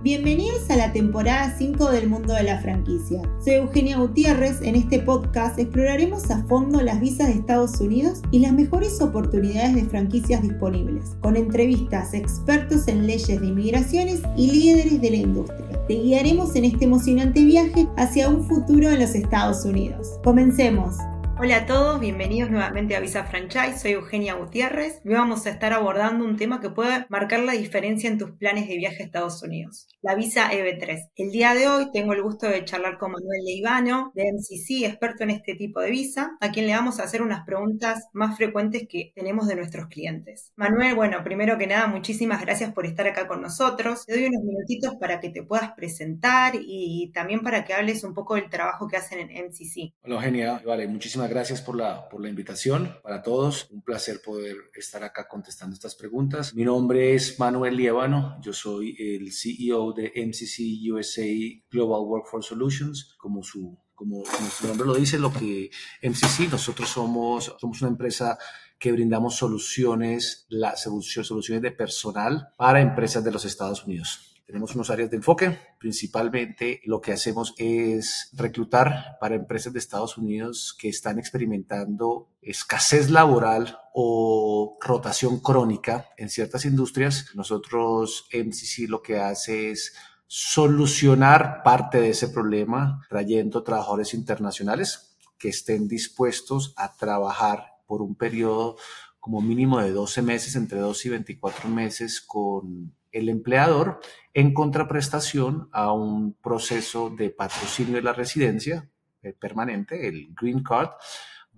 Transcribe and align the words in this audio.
Bienvenidos 0.00 0.70
a 0.70 0.76
la 0.76 0.92
temporada 0.92 1.52
5 1.58 1.90
del 1.90 2.08
mundo 2.08 2.32
de 2.32 2.44
la 2.44 2.60
franquicia. 2.60 3.20
Soy 3.44 3.54
Eugenia 3.54 3.98
Gutiérrez. 3.98 4.62
En 4.62 4.76
este 4.76 5.00
podcast 5.00 5.58
exploraremos 5.58 6.30
a 6.30 6.44
fondo 6.44 6.80
las 6.80 7.00
visas 7.00 7.26
de 7.26 7.34
Estados 7.34 7.80
Unidos 7.80 8.22
y 8.30 8.38
las 8.38 8.52
mejores 8.52 9.00
oportunidades 9.02 9.74
de 9.74 9.86
franquicias 9.86 10.40
disponibles, 10.40 11.16
con 11.20 11.34
entrevistas 11.34 12.14
expertos 12.14 12.86
en 12.86 13.08
leyes 13.08 13.40
de 13.40 13.44
inmigraciones 13.44 14.22
y 14.36 14.52
líderes 14.52 15.00
de 15.00 15.10
la 15.10 15.16
industria. 15.16 15.84
Te 15.88 15.94
guiaremos 15.94 16.54
en 16.54 16.66
este 16.66 16.84
emocionante 16.84 17.44
viaje 17.44 17.88
hacia 17.96 18.28
un 18.28 18.44
futuro 18.44 18.88
en 18.90 19.00
los 19.00 19.16
Estados 19.16 19.64
Unidos. 19.64 20.20
Comencemos. 20.22 20.94
Hola 21.40 21.58
a 21.58 21.66
todos, 21.66 22.00
bienvenidos 22.00 22.50
nuevamente 22.50 22.96
a 22.96 23.00
Visa 23.00 23.22
Franchise, 23.22 23.78
soy 23.78 23.92
Eugenia 23.92 24.34
Gutiérrez 24.34 25.00
y 25.04 25.10
hoy 25.10 25.14
vamos 25.14 25.46
a 25.46 25.50
estar 25.50 25.72
abordando 25.72 26.24
un 26.24 26.36
tema 26.36 26.60
que 26.60 26.68
puede 26.68 27.06
marcar 27.10 27.38
la 27.38 27.52
diferencia 27.52 28.10
en 28.10 28.18
tus 28.18 28.32
planes 28.32 28.66
de 28.66 28.76
viaje 28.76 29.04
a 29.04 29.06
Estados 29.06 29.40
Unidos, 29.44 29.86
la 30.02 30.16
visa 30.16 30.50
EB3. 30.50 31.10
El 31.14 31.30
día 31.30 31.54
de 31.54 31.68
hoy 31.68 31.92
tengo 31.92 32.12
el 32.12 32.24
gusto 32.24 32.48
de 32.48 32.64
charlar 32.64 32.98
con 32.98 33.12
Manuel 33.12 33.44
Leivano, 33.44 34.10
de 34.16 34.32
MCC, 34.32 34.84
experto 34.84 35.22
en 35.22 35.30
este 35.30 35.54
tipo 35.54 35.80
de 35.80 35.92
visa, 35.92 36.36
a 36.40 36.50
quien 36.50 36.66
le 36.66 36.74
vamos 36.74 36.98
a 36.98 37.04
hacer 37.04 37.22
unas 37.22 37.46
preguntas 37.46 38.08
más 38.12 38.36
frecuentes 38.36 38.88
que 38.88 39.12
tenemos 39.14 39.46
de 39.46 39.54
nuestros 39.54 39.86
clientes. 39.86 40.52
Manuel, 40.56 40.96
bueno, 40.96 41.22
primero 41.22 41.56
que 41.56 41.68
nada, 41.68 41.86
muchísimas 41.86 42.40
gracias 42.40 42.72
por 42.72 42.84
estar 42.84 43.06
acá 43.06 43.28
con 43.28 43.42
nosotros. 43.42 44.04
Te 44.06 44.14
doy 44.14 44.24
unos 44.24 44.42
minutitos 44.42 44.96
para 44.96 45.20
que 45.20 45.30
te 45.30 45.44
puedas 45.44 45.70
presentar 45.74 46.54
y 46.60 47.12
también 47.14 47.42
para 47.44 47.64
que 47.64 47.74
hables 47.74 48.02
un 48.02 48.12
poco 48.12 48.34
del 48.34 48.50
trabajo 48.50 48.88
que 48.88 48.96
hacen 48.96 49.20
en 49.20 49.46
MCC. 49.46 49.94
Hola 50.02 50.16
Eugenia, 50.16 50.60
vale, 50.66 50.88
muchísimas 50.88 51.27
gracias 51.28 51.60
por 51.60 51.76
la, 51.76 52.08
por 52.08 52.20
la 52.20 52.28
invitación 52.28 52.96
para 53.02 53.22
todos. 53.22 53.68
Un 53.70 53.82
placer 53.82 54.20
poder 54.22 54.56
estar 54.74 55.02
acá 55.04 55.28
contestando 55.28 55.74
estas 55.74 55.94
preguntas. 55.94 56.54
Mi 56.54 56.64
nombre 56.64 57.14
es 57.14 57.38
Manuel 57.38 57.76
Lievano. 57.76 58.38
Yo 58.40 58.52
soy 58.52 58.96
el 58.98 59.32
CEO 59.32 59.92
de 59.92 60.12
MCC 60.16 60.92
USA 60.92 61.26
Global 61.70 62.02
Workforce 62.02 62.48
Solutions. 62.48 63.14
Como 63.18 63.42
su, 63.42 63.78
como, 63.94 64.24
su 64.24 64.66
nombre 64.66 64.86
lo 64.86 64.94
dice, 64.94 65.18
lo 65.18 65.32
que 65.32 65.70
MCC, 66.02 66.50
nosotros 66.50 66.88
somos, 66.88 67.54
somos 67.58 67.82
una 67.82 67.90
empresa 67.90 68.38
que 68.78 68.92
brindamos 68.92 69.36
soluciones, 69.36 70.46
la, 70.48 70.76
soluciones 70.76 71.62
de 71.62 71.72
personal 71.72 72.50
para 72.56 72.80
empresas 72.80 73.24
de 73.24 73.32
los 73.32 73.44
Estados 73.44 73.84
Unidos. 73.84 74.37
Tenemos 74.48 74.74
unos 74.74 74.88
áreas 74.88 75.10
de 75.10 75.18
enfoque. 75.18 75.58
Principalmente 75.78 76.80
lo 76.86 77.02
que 77.02 77.12
hacemos 77.12 77.52
es 77.58 78.30
reclutar 78.32 79.18
para 79.20 79.34
empresas 79.34 79.74
de 79.74 79.78
Estados 79.78 80.16
Unidos 80.16 80.74
que 80.80 80.88
están 80.88 81.18
experimentando 81.18 82.30
escasez 82.40 83.10
laboral 83.10 83.78
o 83.92 84.78
rotación 84.80 85.40
crónica 85.40 86.08
en 86.16 86.30
ciertas 86.30 86.64
industrias. 86.64 87.26
Nosotros, 87.34 88.26
MCC, 88.32 88.88
lo 88.88 89.02
que 89.02 89.18
hace 89.18 89.70
es 89.70 89.94
solucionar 90.26 91.62
parte 91.62 92.00
de 92.00 92.08
ese 92.08 92.28
problema 92.28 93.04
trayendo 93.10 93.62
trabajadores 93.62 94.14
internacionales 94.14 95.14
que 95.36 95.50
estén 95.50 95.88
dispuestos 95.88 96.72
a 96.78 96.96
trabajar 96.96 97.74
por 97.86 98.00
un 98.00 98.14
periodo 98.14 98.78
como 99.20 99.42
mínimo 99.42 99.78
de 99.78 99.92
12 99.92 100.22
meses, 100.22 100.56
entre 100.56 100.78
2 100.78 101.04
y 101.04 101.08
24 101.10 101.68
meses 101.68 102.22
con 102.22 102.96
el 103.12 103.28
empleador 103.28 104.00
en 104.34 104.54
contraprestación 104.54 105.68
a 105.72 105.92
un 105.92 106.34
proceso 106.34 107.10
de 107.10 107.30
patrocinio 107.30 107.96
de 107.96 108.02
la 108.02 108.12
residencia 108.12 108.88
eh, 109.22 109.32
permanente, 109.32 110.08
el 110.08 110.28
Green 110.34 110.62
Card, 110.62 110.90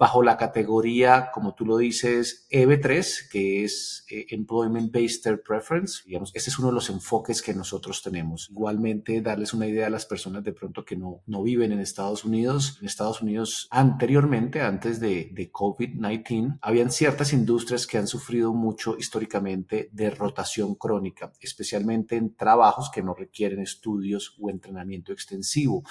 bajo 0.00 0.22
la 0.22 0.38
categoría, 0.38 1.30
como 1.30 1.54
tú 1.54 1.66
lo 1.66 1.76
dices, 1.76 2.46
EB3, 2.50 3.28
que 3.30 3.64
es 3.64 4.06
eh, 4.08 4.24
Employment 4.30 4.90
Based 4.90 5.20
Third 5.22 5.42
Preference. 5.46 6.02
Digamos, 6.06 6.32
ese 6.34 6.48
es 6.48 6.58
uno 6.58 6.68
de 6.68 6.74
los 6.74 6.88
enfoques 6.88 7.42
que 7.42 7.52
nosotros 7.52 8.02
tenemos. 8.02 8.48
Igualmente, 8.50 9.20
darles 9.20 9.52
una 9.52 9.66
idea 9.66 9.88
a 9.88 9.90
las 9.90 10.06
personas 10.06 10.42
de 10.42 10.54
pronto 10.54 10.86
que 10.86 10.96
no, 10.96 11.20
no 11.26 11.42
viven 11.42 11.72
en 11.72 11.80
Estados 11.80 12.24
Unidos. 12.24 12.78
En 12.80 12.86
Estados 12.86 13.20
Unidos, 13.20 13.68
anteriormente, 13.70 14.62
antes 14.62 15.00
de, 15.00 15.28
de 15.34 15.52
COVID-19, 15.52 16.60
habían 16.62 16.90
ciertas 16.90 17.34
industrias 17.34 17.86
que 17.86 17.98
han 17.98 18.06
sufrido 18.06 18.54
mucho 18.54 18.96
históricamente 18.96 19.90
de 19.92 20.08
rotación 20.08 20.76
crónica, 20.76 21.30
especialmente 21.42 22.16
en 22.16 22.34
trabajos 22.34 22.90
que 22.90 23.02
no 23.02 23.12
requieren 23.12 23.60
estudios 23.60 24.34
o 24.40 24.48
entrenamiento 24.48 25.12
extensivo 25.12 25.84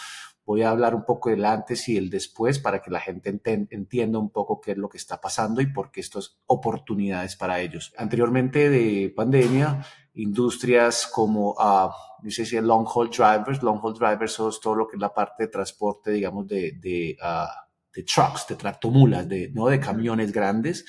Voy 0.50 0.64
a 0.64 0.72
hablar 0.72 0.96
un 0.96 1.06
poco 1.06 1.30
del 1.30 1.46
antes 1.46 1.88
y 1.90 1.96
el 1.96 2.10
después 2.10 2.58
para 2.58 2.82
que 2.82 2.90
la 2.90 3.00
gente 3.00 3.30
entienda 3.70 4.18
un 4.18 4.32
poco 4.32 4.60
qué 4.60 4.72
es 4.72 4.78
lo 4.80 4.90
que 4.90 4.98
está 4.98 5.22
pasando 5.22 5.62
y 5.62 5.68
por 5.68 5.92
qué 5.92 6.00
estas 6.02 6.40
oportunidades 6.48 7.36
para 7.36 7.60
ellos. 7.60 7.94
Anteriormente 7.96 8.68
de 8.68 9.14
pandemia, 9.16 9.86
industrias 10.16 11.06
como, 11.06 11.52
uh, 11.52 11.92
dice 12.24 12.48
si 12.48 12.60
long 12.62 12.88
haul 12.88 13.12
drivers, 13.12 13.62
long 13.62 13.80
haul 13.80 13.94
drivers 13.94 14.40
es 14.40 14.60
todo 14.60 14.74
lo 14.74 14.88
que 14.88 14.96
es 14.96 15.00
la 15.00 15.14
parte 15.14 15.44
de 15.44 15.50
transporte, 15.50 16.10
digamos, 16.10 16.48
de, 16.48 16.72
de, 16.82 17.16
uh, 17.22 17.46
de 17.94 18.02
trucks, 18.02 18.48
de 18.48 18.56
tractomulas, 18.56 19.30
de, 19.30 19.52
¿no? 19.54 19.68
de 19.68 19.80
camiones 19.80 20.32
grandes. 20.32 20.84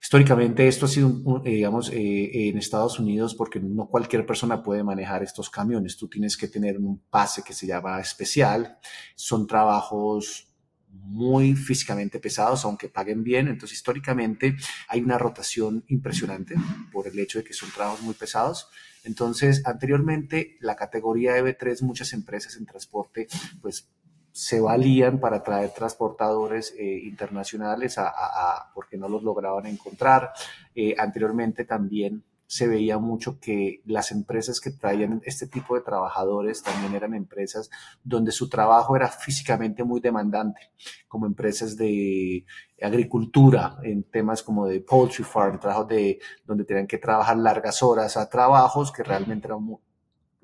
Históricamente 0.00 0.68
esto 0.68 0.86
ha 0.86 0.88
sido, 0.88 1.42
eh, 1.44 1.50
digamos, 1.50 1.90
eh, 1.90 2.48
en 2.48 2.56
Estados 2.56 3.00
Unidos 3.00 3.34
porque 3.34 3.58
no 3.60 3.86
cualquier 3.88 4.24
persona 4.24 4.62
puede 4.62 4.84
manejar 4.84 5.22
estos 5.22 5.50
camiones. 5.50 5.96
Tú 5.96 6.08
tienes 6.08 6.36
que 6.36 6.48
tener 6.48 6.78
un 6.78 7.00
pase 7.10 7.42
que 7.42 7.52
se 7.52 7.66
llama 7.66 8.00
especial. 8.00 8.78
Son 9.16 9.46
trabajos 9.46 10.48
muy 10.90 11.54
físicamente 11.54 12.20
pesados, 12.20 12.64
aunque 12.64 12.88
paguen 12.88 13.24
bien. 13.24 13.48
Entonces, 13.48 13.78
históricamente 13.78 14.56
hay 14.88 15.00
una 15.00 15.18
rotación 15.18 15.84
impresionante 15.88 16.54
por 16.92 17.08
el 17.08 17.18
hecho 17.18 17.38
de 17.38 17.44
que 17.44 17.52
son 17.52 17.70
trabajos 17.70 18.02
muy 18.02 18.14
pesados. 18.14 18.68
Entonces, 19.04 19.62
anteriormente, 19.64 20.56
la 20.60 20.76
categoría 20.76 21.36
EB3, 21.38 21.82
muchas 21.82 22.12
empresas 22.12 22.56
en 22.56 22.66
transporte, 22.66 23.26
pues 23.60 23.90
se 24.38 24.60
valían 24.60 25.18
para 25.18 25.42
traer 25.42 25.70
transportadores 25.70 26.72
eh, 26.78 27.00
internacionales 27.02 27.98
a, 27.98 28.70
porque 28.72 28.96
no 28.96 29.08
los 29.08 29.24
lograban 29.24 29.66
encontrar. 29.66 30.30
Eh, 30.76 30.94
anteriormente 30.96 31.64
también 31.64 32.22
se 32.46 32.68
veía 32.68 32.98
mucho 32.98 33.40
que 33.40 33.82
las 33.84 34.12
empresas 34.12 34.60
que 34.60 34.70
traían 34.70 35.20
este 35.24 35.48
tipo 35.48 35.74
de 35.74 35.80
trabajadores 35.80 36.62
también 36.62 36.94
eran 36.94 37.14
empresas 37.14 37.68
donde 38.04 38.30
su 38.30 38.48
trabajo 38.48 38.94
era 38.94 39.08
físicamente 39.08 39.82
muy 39.82 40.00
demandante, 40.00 40.70
como 41.08 41.26
empresas 41.26 41.76
de 41.76 42.46
agricultura, 42.80 43.78
en 43.82 44.04
temas 44.04 44.44
como 44.44 44.68
de 44.68 44.80
poultry 44.80 45.24
farm, 45.24 45.58
trabajos 45.58 45.88
de 45.88 46.20
donde 46.44 46.64
tenían 46.64 46.86
que 46.86 46.98
trabajar 46.98 47.36
largas 47.38 47.82
horas, 47.82 48.16
a 48.16 48.30
trabajos 48.30 48.92
que 48.92 49.02
realmente 49.02 49.48
eran 49.48 49.64
muy... 49.64 49.78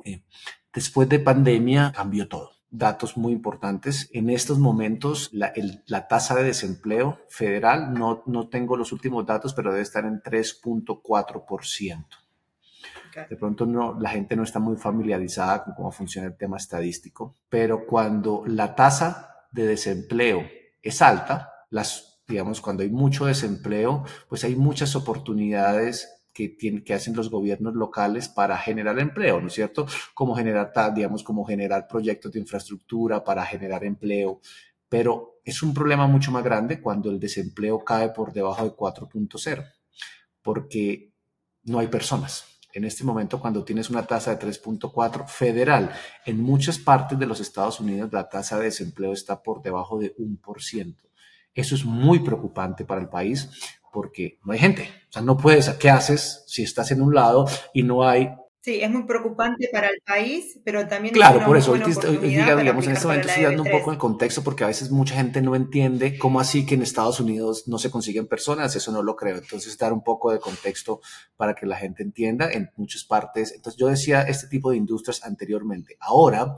Eh, 0.04 0.24
después 0.72 1.08
de 1.08 1.20
pandemia 1.20 1.92
cambió 1.94 2.26
todo 2.28 2.53
datos 2.74 3.16
muy 3.16 3.32
importantes. 3.32 4.10
En 4.12 4.28
estos 4.30 4.58
momentos, 4.58 5.30
la, 5.32 5.52
la 5.86 6.08
tasa 6.08 6.34
de 6.34 6.42
desempleo 6.44 7.20
federal, 7.28 7.94
no, 7.94 8.22
no 8.26 8.48
tengo 8.48 8.76
los 8.76 8.92
últimos 8.92 9.24
datos, 9.24 9.54
pero 9.54 9.70
debe 9.70 9.82
estar 9.82 10.04
en 10.04 10.20
3.4%. 10.20 12.04
De 13.30 13.36
pronto 13.36 13.64
no, 13.64 13.98
la 14.00 14.10
gente 14.10 14.34
no 14.34 14.42
está 14.42 14.58
muy 14.58 14.76
familiarizada 14.76 15.62
con 15.62 15.74
cómo 15.74 15.92
funciona 15.92 16.26
el 16.26 16.36
tema 16.36 16.56
estadístico, 16.56 17.36
pero 17.48 17.86
cuando 17.86 18.42
la 18.44 18.74
tasa 18.74 19.46
de 19.52 19.66
desempleo 19.68 20.42
es 20.82 21.00
alta, 21.00 21.52
las, 21.70 22.22
digamos, 22.26 22.60
cuando 22.60 22.82
hay 22.82 22.90
mucho 22.90 23.26
desempleo, 23.26 24.04
pues 24.28 24.42
hay 24.42 24.56
muchas 24.56 24.96
oportunidades 24.96 26.13
que, 26.34 26.82
hacen 26.92 27.14
los 27.14 27.30
gobiernos 27.30 27.74
locales 27.74 28.28
para 28.28 28.58
generar 28.58 28.98
empleo, 28.98 29.40
¿no 29.40 29.46
es 29.46 29.54
cierto? 29.54 29.86
Como 30.12 30.34
generar, 30.34 30.72
digamos, 30.92 31.22
como 31.22 31.44
generar 31.44 31.86
proyectos 31.86 32.32
de 32.32 32.40
infraestructura 32.40 33.22
para 33.22 33.46
generar 33.46 33.84
empleo, 33.84 34.40
pero 34.88 35.40
es 35.44 35.62
un 35.62 35.72
problema 35.72 36.06
mucho 36.08 36.32
más 36.32 36.42
grande 36.42 36.80
cuando 36.80 37.10
el 37.10 37.20
desempleo 37.20 37.84
cae 37.84 38.08
por 38.10 38.32
debajo 38.32 38.64
de 38.64 38.70
4.0, 38.72 39.64
porque 40.42 41.12
no 41.64 41.78
hay 41.78 41.86
personas. 41.86 42.44
En 42.72 42.84
este 42.84 43.04
momento, 43.04 43.38
cuando 43.40 43.64
tienes 43.64 43.88
una 43.88 44.04
tasa 44.04 44.34
de 44.34 44.44
3.4 44.44 45.28
federal, 45.28 45.92
en 46.26 46.40
muchas 46.40 46.78
partes 46.78 47.16
de 47.16 47.26
los 47.26 47.38
Estados 47.38 47.78
Unidos 47.78 48.12
la 48.12 48.28
tasa 48.28 48.58
de 48.58 48.64
desempleo 48.64 49.12
está 49.12 49.40
por 49.40 49.62
debajo 49.62 50.00
de 50.00 50.16
1%. 50.16 50.96
Eso 51.54 51.74
es 51.76 51.84
muy 51.84 52.18
preocupante 52.18 52.84
para 52.84 53.00
el 53.00 53.08
país 53.08 53.48
porque 53.94 54.38
no 54.44 54.52
hay 54.52 54.58
gente. 54.58 54.90
O 55.08 55.12
sea, 55.12 55.22
no 55.22 55.38
puedes, 55.38 55.70
¿qué 55.70 55.88
haces 55.88 56.42
si 56.48 56.64
estás 56.64 56.90
en 56.90 57.00
un 57.00 57.14
lado 57.14 57.46
y 57.72 57.84
no 57.84 58.06
hay 58.06 58.28
Sí, 58.64 58.80
es 58.80 58.90
muy 58.90 59.02
preocupante 59.02 59.68
para 59.70 59.88
el 59.88 60.00
país, 60.06 60.58
pero 60.64 60.88
también... 60.88 61.12
Claro, 61.12 61.44
por 61.44 61.54
eso, 61.58 61.72
hoy, 61.72 61.80
digamos, 61.80 62.86
en 62.86 62.92
este 62.92 63.06
momento 63.06 63.28
estoy 63.28 63.44
dando 63.44 63.62
un 63.62 63.70
poco 63.70 63.92
el 63.92 63.98
contexto 63.98 64.42
porque 64.42 64.64
a 64.64 64.68
veces 64.68 64.90
mucha 64.90 65.16
gente 65.16 65.42
no 65.42 65.54
entiende 65.54 66.16
cómo 66.16 66.40
así 66.40 66.64
que 66.64 66.74
en 66.74 66.80
Estados 66.80 67.20
Unidos 67.20 67.68
no 67.68 67.76
se 67.76 67.90
consiguen 67.90 68.26
personas, 68.26 68.74
eso 68.74 68.90
no 68.90 69.02
lo 69.02 69.16
creo. 69.16 69.36
Entonces, 69.36 69.76
dar 69.76 69.92
un 69.92 70.02
poco 70.02 70.32
de 70.32 70.38
contexto 70.38 71.02
para 71.36 71.54
que 71.54 71.66
la 71.66 71.76
gente 71.76 72.02
entienda 72.02 72.50
en 72.50 72.70
muchas 72.76 73.04
partes. 73.04 73.52
Entonces, 73.52 73.78
yo 73.78 73.88
decía 73.88 74.22
este 74.22 74.46
tipo 74.46 74.70
de 74.70 74.78
industrias 74.78 75.22
anteriormente. 75.24 75.98
Ahora, 76.00 76.56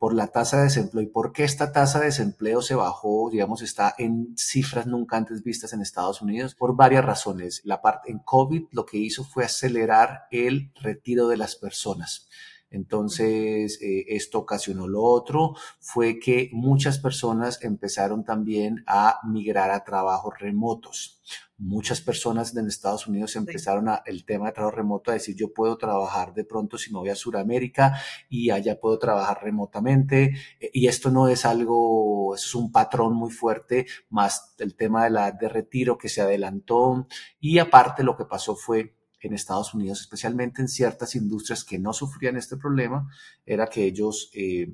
por 0.00 0.14
la 0.14 0.28
tasa 0.28 0.56
de 0.56 0.62
desempleo. 0.62 1.02
¿Y 1.02 1.08
por 1.08 1.30
qué 1.34 1.44
esta 1.44 1.72
tasa 1.72 1.98
de 1.98 2.06
desempleo 2.06 2.62
se 2.62 2.74
bajó? 2.74 3.28
Digamos, 3.30 3.60
está 3.60 3.94
en 3.98 4.34
cifras 4.34 4.86
nunca 4.86 5.18
antes 5.18 5.44
vistas 5.44 5.74
en 5.74 5.82
Estados 5.82 6.22
Unidos 6.22 6.54
por 6.54 6.74
varias 6.74 7.04
razones. 7.04 7.60
La 7.64 7.82
parte 7.82 8.10
en 8.10 8.18
COVID 8.20 8.68
lo 8.70 8.86
que 8.86 8.96
hizo 8.96 9.24
fue 9.24 9.44
acelerar 9.44 10.22
el 10.30 10.72
retiro 10.80 11.28
de 11.28 11.36
las 11.36 11.54
personas. 11.54 12.30
Entonces, 12.70 13.80
eh, 13.82 14.04
esto 14.08 14.38
ocasionó 14.38 14.86
lo 14.86 15.02
otro, 15.02 15.54
fue 15.80 16.20
que 16.20 16.50
muchas 16.52 16.98
personas 16.98 17.62
empezaron 17.62 18.24
también 18.24 18.84
a 18.86 19.18
migrar 19.24 19.72
a 19.72 19.84
trabajos 19.84 20.34
remotos. 20.38 21.20
Muchas 21.58 22.00
personas 22.00 22.56
en 22.56 22.68
Estados 22.68 23.06
Unidos 23.06 23.36
empezaron 23.36 23.88
a, 23.88 24.02
el 24.06 24.24
tema 24.24 24.46
de 24.46 24.52
trabajo 24.52 24.76
remoto 24.76 25.10
a 25.10 25.14
decir, 25.14 25.36
yo 25.36 25.52
puedo 25.52 25.76
trabajar 25.76 26.32
de 26.32 26.44
pronto 26.44 26.78
si 26.78 26.92
me 26.92 27.00
voy 27.00 27.10
a 27.10 27.14
Sudamérica 27.14 28.00
y 28.30 28.50
allá 28.50 28.80
puedo 28.80 28.98
trabajar 28.98 29.40
remotamente. 29.42 30.34
Eh, 30.60 30.70
y 30.72 30.86
esto 30.86 31.10
no 31.10 31.28
es 31.28 31.44
algo, 31.44 32.34
es 32.34 32.54
un 32.54 32.72
patrón 32.72 33.14
muy 33.14 33.30
fuerte, 33.30 33.86
más 34.08 34.54
el 34.58 34.76
tema 34.76 35.04
de 35.04 35.10
la 35.10 35.32
de 35.32 35.48
retiro 35.48 35.98
que 35.98 36.08
se 36.08 36.22
adelantó. 36.22 37.06
Y 37.40 37.58
aparte 37.58 38.04
lo 38.04 38.16
que 38.16 38.24
pasó 38.24 38.54
fue 38.56 38.94
en 39.20 39.34
Estados 39.34 39.74
Unidos, 39.74 40.00
especialmente 40.00 40.62
en 40.62 40.68
ciertas 40.68 41.14
industrias 41.14 41.64
que 41.64 41.78
no 41.78 41.92
sufrían 41.92 42.36
este 42.36 42.56
problema, 42.56 43.08
era 43.44 43.66
que 43.66 43.84
ellos, 43.84 44.30
eh, 44.34 44.72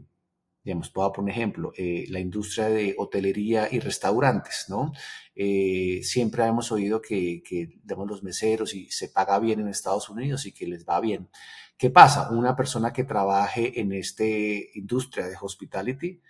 digamos, 0.65 0.91
puedo 0.91 1.13
poner 1.13 1.35
ejemplo, 1.35 1.73
eh, 1.77 2.07
la 2.09 2.21
industria 2.21 2.69
de 2.69 2.95
hotelería 2.99 3.69
y 3.71 3.81
restaurantes, 3.81 4.67
¿no? 4.69 4.93
Eh, 5.35 6.01
siempre 6.03 6.45
hemos 6.45 6.73
oído 6.73 7.01
que, 7.03 7.43
que, 7.43 7.79
digamos, 7.83 8.09
los 8.09 8.23
meseros 8.23 8.75
y 8.75 8.91
se 8.91 9.09
paga 9.09 9.39
bien 9.39 9.61
en 9.61 9.69
Estados 9.69 10.09
Unidos 10.09 10.47
y 10.47 10.53
que 10.53 10.67
les 10.67 10.85
va 10.87 11.01
bien. 11.01 11.29
¿Qué 11.77 11.91
pasa? 11.91 12.31
Una 12.31 12.57
persona 12.57 12.93
que 12.93 13.05
trabaje 13.05 13.81
en 13.81 13.93
esta 13.93 14.25
industria 14.25 15.27
de 15.29 15.37
hospitality, 15.41 16.21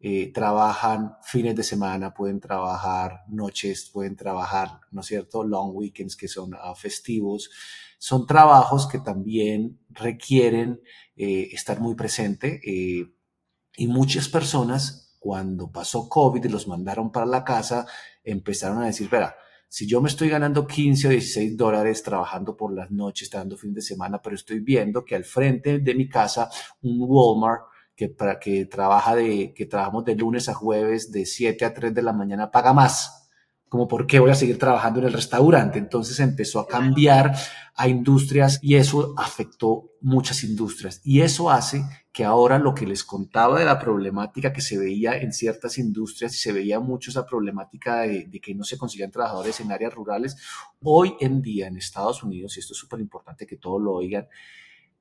eh, 0.00 0.32
trabajan 0.32 1.16
fines 1.22 1.56
de 1.56 1.64
semana, 1.64 2.14
pueden 2.14 2.38
trabajar 2.40 3.24
noches, 3.28 3.90
pueden 3.92 4.14
trabajar, 4.14 4.80
¿no 4.92 5.00
es 5.00 5.06
cierto?, 5.08 5.42
long 5.42 5.70
weekends 5.74 6.16
que 6.16 6.28
son 6.28 6.54
uh, 6.54 6.74
festivos. 6.76 7.50
Son 7.98 8.24
trabajos 8.26 8.86
que 8.86 9.00
también 9.00 9.80
requieren 9.90 10.80
eh, 11.16 11.48
estar 11.52 11.80
muy 11.80 11.96
presente 11.96 12.60
eh, 12.64 13.12
y 13.76 13.86
muchas 13.88 14.28
personas 14.28 15.16
cuando 15.18 15.72
pasó 15.72 16.08
COVID 16.08 16.44
y 16.44 16.48
los 16.48 16.68
mandaron 16.68 17.10
para 17.10 17.26
la 17.26 17.42
casa, 17.42 17.84
empezaron 18.22 18.82
a 18.82 18.86
decir, 18.86 19.08
verá, 19.10 19.34
si 19.66 19.86
yo 19.86 20.00
me 20.00 20.08
estoy 20.08 20.28
ganando 20.28 20.64
15 20.64 21.08
o 21.08 21.10
16 21.10 21.56
dólares 21.56 22.02
trabajando 22.04 22.56
por 22.56 22.72
las 22.72 22.90
noches, 22.92 23.30
dando 23.30 23.56
fin 23.56 23.74
de 23.74 23.82
semana, 23.82 24.22
pero 24.22 24.36
estoy 24.36 24.60
viendo 24.60 25.04
que 25.04 25.16
al 25.16 25.24
frente 25.24 25.80
de 25.80 25.94
mi 25.94 26.08
casa 26.08 26.48
un 26.82 26.98
Walmart 27.00 27.64
que, 27.98 28.08
para, 28.08 28.38
que, 28.38 28.64
trabaja 28.64 29.16
de, 29.16 29.52
que 29.52 29.66
trabajamos 29.66 30.04
de 30.04 30.14
lunes 30.14 30.48
a 30.48 30.54
jueves 30.54 31.10
de 31.10 31.26
7 31.26 31.64
a 31.64 31.74
3 31.74 31.92
de 31.92 32.02
la 32.02 32.12
mañana 32.12 32.52
paga 32.52 32.72
más. 32.72 33.28
Como 33.68 33.88
por 33.88 34.06
qué 34.06 34.20
voy 34.20 34.30
a 34.30 34.36
seguir 34.36 34.56
trabajando 34.56 35.00
en 35.00 35.06
el 35.06 35.12
restaurante. 35.12 35.80
Entonces 35.80 36.20
empezó 36.20 36.60
a 36.60 36.68
cambiar 36.68 37.36
a 37.74 37.88
industrias 37.88 38.60
y 38.62 38.76
eso 38.76 39.14
afectó 39.16 39.90
muchas 40.00 40.44
industrias. 40.44 41.00
Y 41.02 41.22
eso 41.22 41.50
hace 41.50 41.82
que 42.12 42.24
ahora 42.24 42.60
lo 42.60 42.72
que 42.72 42.86
les 42.86 43.02
contaba 43.02 43.58
de 43.58 43.64
la 43.64 43.80
problemática 43.80 44.52
que 44.52 44.60
se 44.60 44.78
veía 44.78 45.18
en 45.18 45.32
ciertas 45.32 45.76
industrias 45.76 46.32
y 46.36 46.38
se 46.38 46.52
veía 46.52 46.78
mucho 46.78 47.10
esa 47.10 47.26
problemática 47.26 48.02
de, 48.02 48.30
que 48.40 48.54
no 48.54 48.62
se 48.62 48.78
consiguen 48.78 49.10
trabajadores 49.10 49.58
en 49.58 49.72
áreas 49.72 49.92
rurales, 49.92 50.36
hoy 50.82 51.16
en 51.18 51.42
día 51.42 51.66
en 51.66 51.76
Estados 51.76 52.22
Unidos, 52.22 52.56
y 52.56 52.60
esto 52.60 52.74
es 52.74 52.78
súper 52.78 53.00
importante 53.00 53.44
que 53.44 53.56
todos 53.56 53.82
lo 53.82 53.92
oigan, 53.92 54.28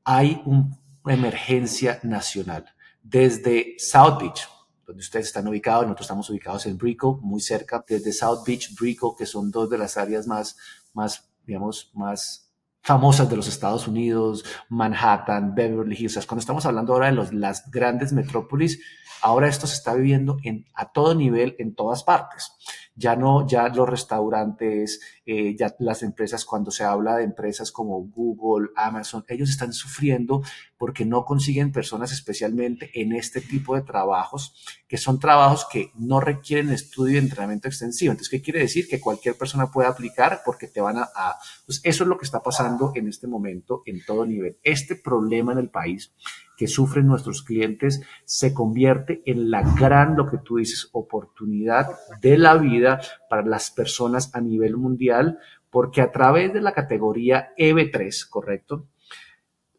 hay 0.04 0.42
un, 0.46 0.76
una 1.04 1.14
emergencia 1.14 2.00
nacional 2.04 2.66
desde 3.04 3.76
South 3.78 4.20
Beach, 4.20 4.48
donde 4.86 5.02
ustedes 5.02 5.28
están 5.28 5.48
ubicados, 5.48 5.84
nosotros 5.84 6.06
estamos 6.06 6.30
ubicados 6.30 6.66
en 6.66 6.78
Brico, 6.78 7.20
muy 7.22 7.42
cerca, 7.42 7.84
desde 7.88 8.14
South 8.14 8.44
Beach, 8.46 8.74
Brico, 8.80 9.16
que 9.16 9.26
son 9.26 9.52
dos 9.52 9.70
de 9.70 9.78
las 9.78 9.98
áreas 9.98 10.28
más, 10.28 10.58
más, 10.94 11.30
digamos, 11.46 11.92
más 11.94 12.52
famosas 12.82 13.30
de 13.30 13.36
los 13.36 13.48
Estados 13.48 13.88
Unidos, 13.88 14.46
Manhattan, 14.70 15.54
Beverly 15.54 15.96
Hills. 15.98 16.26
cuando 16.26 16.40
estamos 16.40 16.66
hablando 16.66 16.94
ahora 16.94 17.08
de 17.08 17.14
los, 17.14 17.34
las 17.34 17.70
grandes 17.70 18.14
metrópolis, 18.14 18.80
ahora 19.22 19.50
esto 19.50 19.68
se 19.68 19.76
está 19.76 19.94
viviendo 19.94 20.38
en, 20.44 20.66
a 20.74 20.92
todo 20.92 21.14
nivel, 21.14 21.56
en 21.60 21.76
todas 21.76 22.04
partes 22.04 22.54
ya 22.98 23.16
no, 23.16 23.48
ya 23.48 23.70
los 23.70 23.88
restaurantes, 23.88 25.00
eh, 25.24 25.56
ya 25.56 25.76
las 25.80 26.02
empresas, 26.02 26.44
cuando 26.46 26.72
se 26.72 26.84
habla 26.84 27.18
de 27.18 27.24
empresas 27.24 27.72
como 27.72 28.02
Google, 28.02 28.70
Amazon, 28.76 29.24
ellos 29.28 29.52
están 29.52 29.72
sufriendo 29.72 30.42
porque 30.78 31.06
no 31.06 31.24
consiguen 31.24 31.72
personas 31.72 32.12
especialmente 32.12 32.90
en 33.00 33.14
este 33.14 33.40
tipo 33.40 33.76
de 33.76 33.84
trabajos, 33.84 34.66
que 34.88 34.98
son 34.98 35.20
trabajos 35.20 35.68
que 35.72 35.92
no 35.96 36.20
requieren 36.20 36.72
estudio 36.72 37.16
y 37.16 37.20
entrenamiento 37.20 37.68
extensivo. 37.68 38.12
Entonces, 38.12 38.32
¿qué 38.32 38.42
quiere 38.42 38.62
decir? 38.62 38.88
Que 38.88 39.00
cualquier 39.00 39.38
persona 39.38 39.72
puede 39.72 39.88
aplicar 39.88 40.42
porque 40.44 40.68
te 40.68 40.82
van 40.82 40.98
a... 40.98 41.04
a 41.16 41.36
pues 41.66 41.82
eso 41.84 42.04
es 42.04 42.08
lo 42.08 42.18
que 42.18 42.26
está 42.26 42.42
pasando 42.42 42.94
en 42.96 43.08
este 43.08 43.28
momento 43.28 43.84
en 43.86 44.04
todo 44.06 44.26
nivel. 44.26 44.58
Este 44.64 44.96
problema 44.96 45.52
en 45.52 45.60
el 45.60 45.70
país 45.70 46.14
que 46.58 46.68
sufren 46.68 47.08
nuestros 47.08 47.44
clientes 47.44 48.02
se 48.26 48.54
convierte 48.54 49.22
en 49.26 49.52
la 49.52 49.62
gran, 49.62 50.18
lo 50.18 50.28
que 50.28 50.40
tú 50.40 50.58
dices, 50.58 50.90
oportunidad 50.92 51.88
de 52.20 52.38
la 52.38 52.58
vida 52.58 53.00
para 53.30 53.46
las 53.46 53.70
personas 53.70 54.34
a 54.34 54.42
nivel 54.42 54.76
mundial, 54.76 55.38
porque 55.70 56.02
a 56.02 56.12
través 56.12 56.52
de 56.52 56.62
la 56.62 56.74
categoría 56.74 57.54
EB3, 57.58 58.28
¿correcto? 58.28 58.88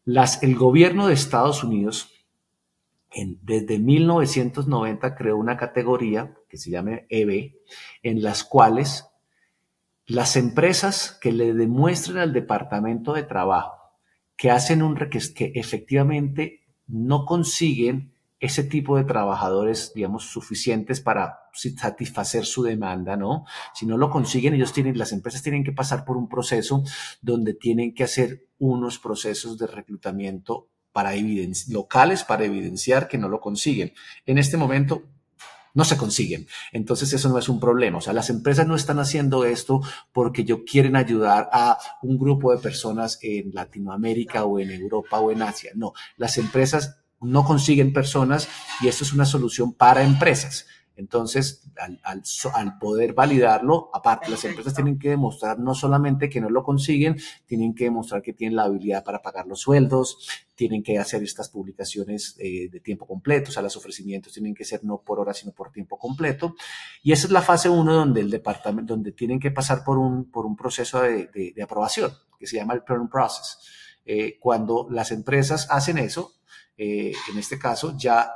Las, 0.04 0.42
el 0.42 0.54
gobierno 0.54 1.08
de 1.08 1.14
Estados 1.14 1.64
Unidos 1.64 2.14
desde 3.42 3.78
1990 3.78 5.14
creó 5.16 5.36
una 5.36 5.56
categoría 5.56 6.34
que 6.48 6.58
se 6.58 6.70
llama 6.70 7.00
EB, 7.08 7.54
en 8.02 8.22
las 8.22 8.44
cuales 8.44 9.06
las 10.06 10.36
empresas 10.36 11.18
que 11.20 11.32
le 11.32 11.52
demuestren 11.54 12.18
al 12.18 12.32
Departamento 12.32 13.14
de 13.14 13.24
Trabajo 13.24 13.78
que 14.38 14.52
hacen 14.52 14.82
un 14.82 14.96
que 14.96 15.52
efectivamente 15.56 16.67
no 16.88 17.24
consiguen 17.24 18.12
ese 18.40 18.62
tipo 18.62 18.96
de 18.96 19.04
trabajadores, 19.04 19.92
digamos, 19.94 20.24
suficientes 20.24 21.00
para 21.00 21.40
satisfacer 21.52 22.44
su 22.44 22.62
demanda, 22.62 23.16
¿no? 23.16 23.44
Si 23.74 23.84
no 23.84 23.96
lo 23.96 24.10
consiguen, 24.10 24.54
ellos 24.54 24.72
tienen, 24.72 24.96
las 24.96 25.12
empresas 25.12 25.42
tienen 25.42 25.64
que 25.64 25.72
pasar 25.72 26.04
por 26.04 26.16
un 26.16 26.28
proceso 26.28 26.84
donde 27.20 27.54
tienen 27.54 27.94
que 27.94 28.04
hacer 28.04 28.46
unos 28.58 28.98
procesos 28.98 29.58
de 29.58 29.66
reclutamiento 29.66 30.68
para 30.92 31.14
locales 31.68 32.24
para 32.24 32.44
evidenciar 32.44 33.08
que 33.08 33.18
no 33.18 33.28
lo 33.28 33.40
consiguen. 33.40 33.92
En 34.26 34.38
este 34.38 34.56
momento 34.56 35.02
no 35.78 35.84
se 35.84 35.96
consiguen. 35.96 36.48
Entonces 36.72 37.12
eso 37.12 37.28
no 37.28 37.38
es 37.38 37.48
un 37.48 37.60
problema. 37.60 37.98
O 37.98 38.00
sea, 38.00 38.12
las 38.12 38.30
empresas 38.30 38.66
no 38.66 38.74
están 38.74 38.98
haciendo 38.98 39.44
esto 39.44 39.80
porque 40.12 40.42
yo 40.42 40.64
quieren 40.64 40.96
ayudar 40.96 41.48
a 41.52 41.78
un 42.02 42.18
grupo 42.18 42.50
de 42.50 42.58
personas 42.58 43.20
en 43.22 43.52
Latinoamérica 43.54 44.44
o 44.44 44.58
en 44.58 44.72
Europa 44.72 45.20
o 45.20 45.30
en 45.30 45.40
Asia. 45.40 45.70
No, 45.76 45.92
las 46.16 46.36
empresas 46.36 46.98
no 47.20 47.44
consiguen 47.44 47.92
personas 47.92 48.48
y 48.80 48.88
esto 48.88 49.04
es 49.04 49.12
una 49.12 49.24
solución 49.24 49.72
para 49.72 50.02
empresas. 50.02 50.66
Entonces, 50.98 51.70
al, 51.78 52.00
al, 52.02 52.78
poder 52.78 53.14
validarlo, 53.14 53.88
aparte, 53.94 54.28
las 54.32 54.44
empresas 54.44 54.74
tienen 54.74 54.98
que 54.98 55.10
demostrar 55.10 55.56
no 55.60 55.72
solamente 55.72 56.28
que 56.28 56.40
no 56.40 56.50
lo 56.50 56.64
consiguen, 56.64 57.16
tienen 57.46 57.72
que 57.72 57.84
demostrar 57.84 58.20
que 58.20 58.32
tienen 58.32 58.56
la 58.56 58.64
habilidad 58.64 59.04
para 59.04 59.22
pagar 59.22 59.46
los 59.46 59.60
sueldos, 59.60 60.28
tienen 60.56 60.82
que 60.82 60.98
hacer 60.98 61.22
estas 61.22 61.50
publicaciones 61.50 62.34
eh, 62.40 62.68
de 62.68 62.80
tiempo 62.80 63.06
completo, 63.06 63.50
o 63.50 63.52
sea, 63.52 63.62
los 63.62 63.76
ofrecimientos 63.76 64.32
tienen 64.32 64.56
que 64.56 64.64
ser 64.64 64.82
no 64.82 65.00
por 65.00 65.20
hora, 65.20 65.32
sino 65.32 65.52
por 65.52 65.70
tiempo 65.70 65.96
completo. 65.96 66.56
Y 67.04 67.12
esa 67.12 67.28
es 67.28 67.32
la 67.32 67.42
fase 67.42 67.68
uno 67.68 67.94
donde 67.94 68.20
el 68.20 68.28
departamento, 68.28 68.94
donde 68.94 69.12
tienen 69.12 69.38
que 69.38 69.52
pasar 69.52 69.84
por 69.84 69.98
un, 69.98 70.32
por 70.32 70.46
un 70.46 70.56
proceso 70.56 71.02
de, 71.02 71.28
de, 71.54 71.62
aprobación, 71.62 72.10
que 72.40 72.48
se 72.48 72.56
llama 72.56 72.74
el 72.74 72.82
PERM 72.82 73.08
Process. 73.08 73.58
Eh, 74.04 74.36
cuando 74.40 74.88
las 74.90 75.12
empresas 75.12 75.68
hacen 75.70 75.98
eso, 75.98 76.32
eh, 76.76 77.12
en 77.30 77.38
este 77.38 77.56
caso, 77.56 77.96
ya 77.96 78.32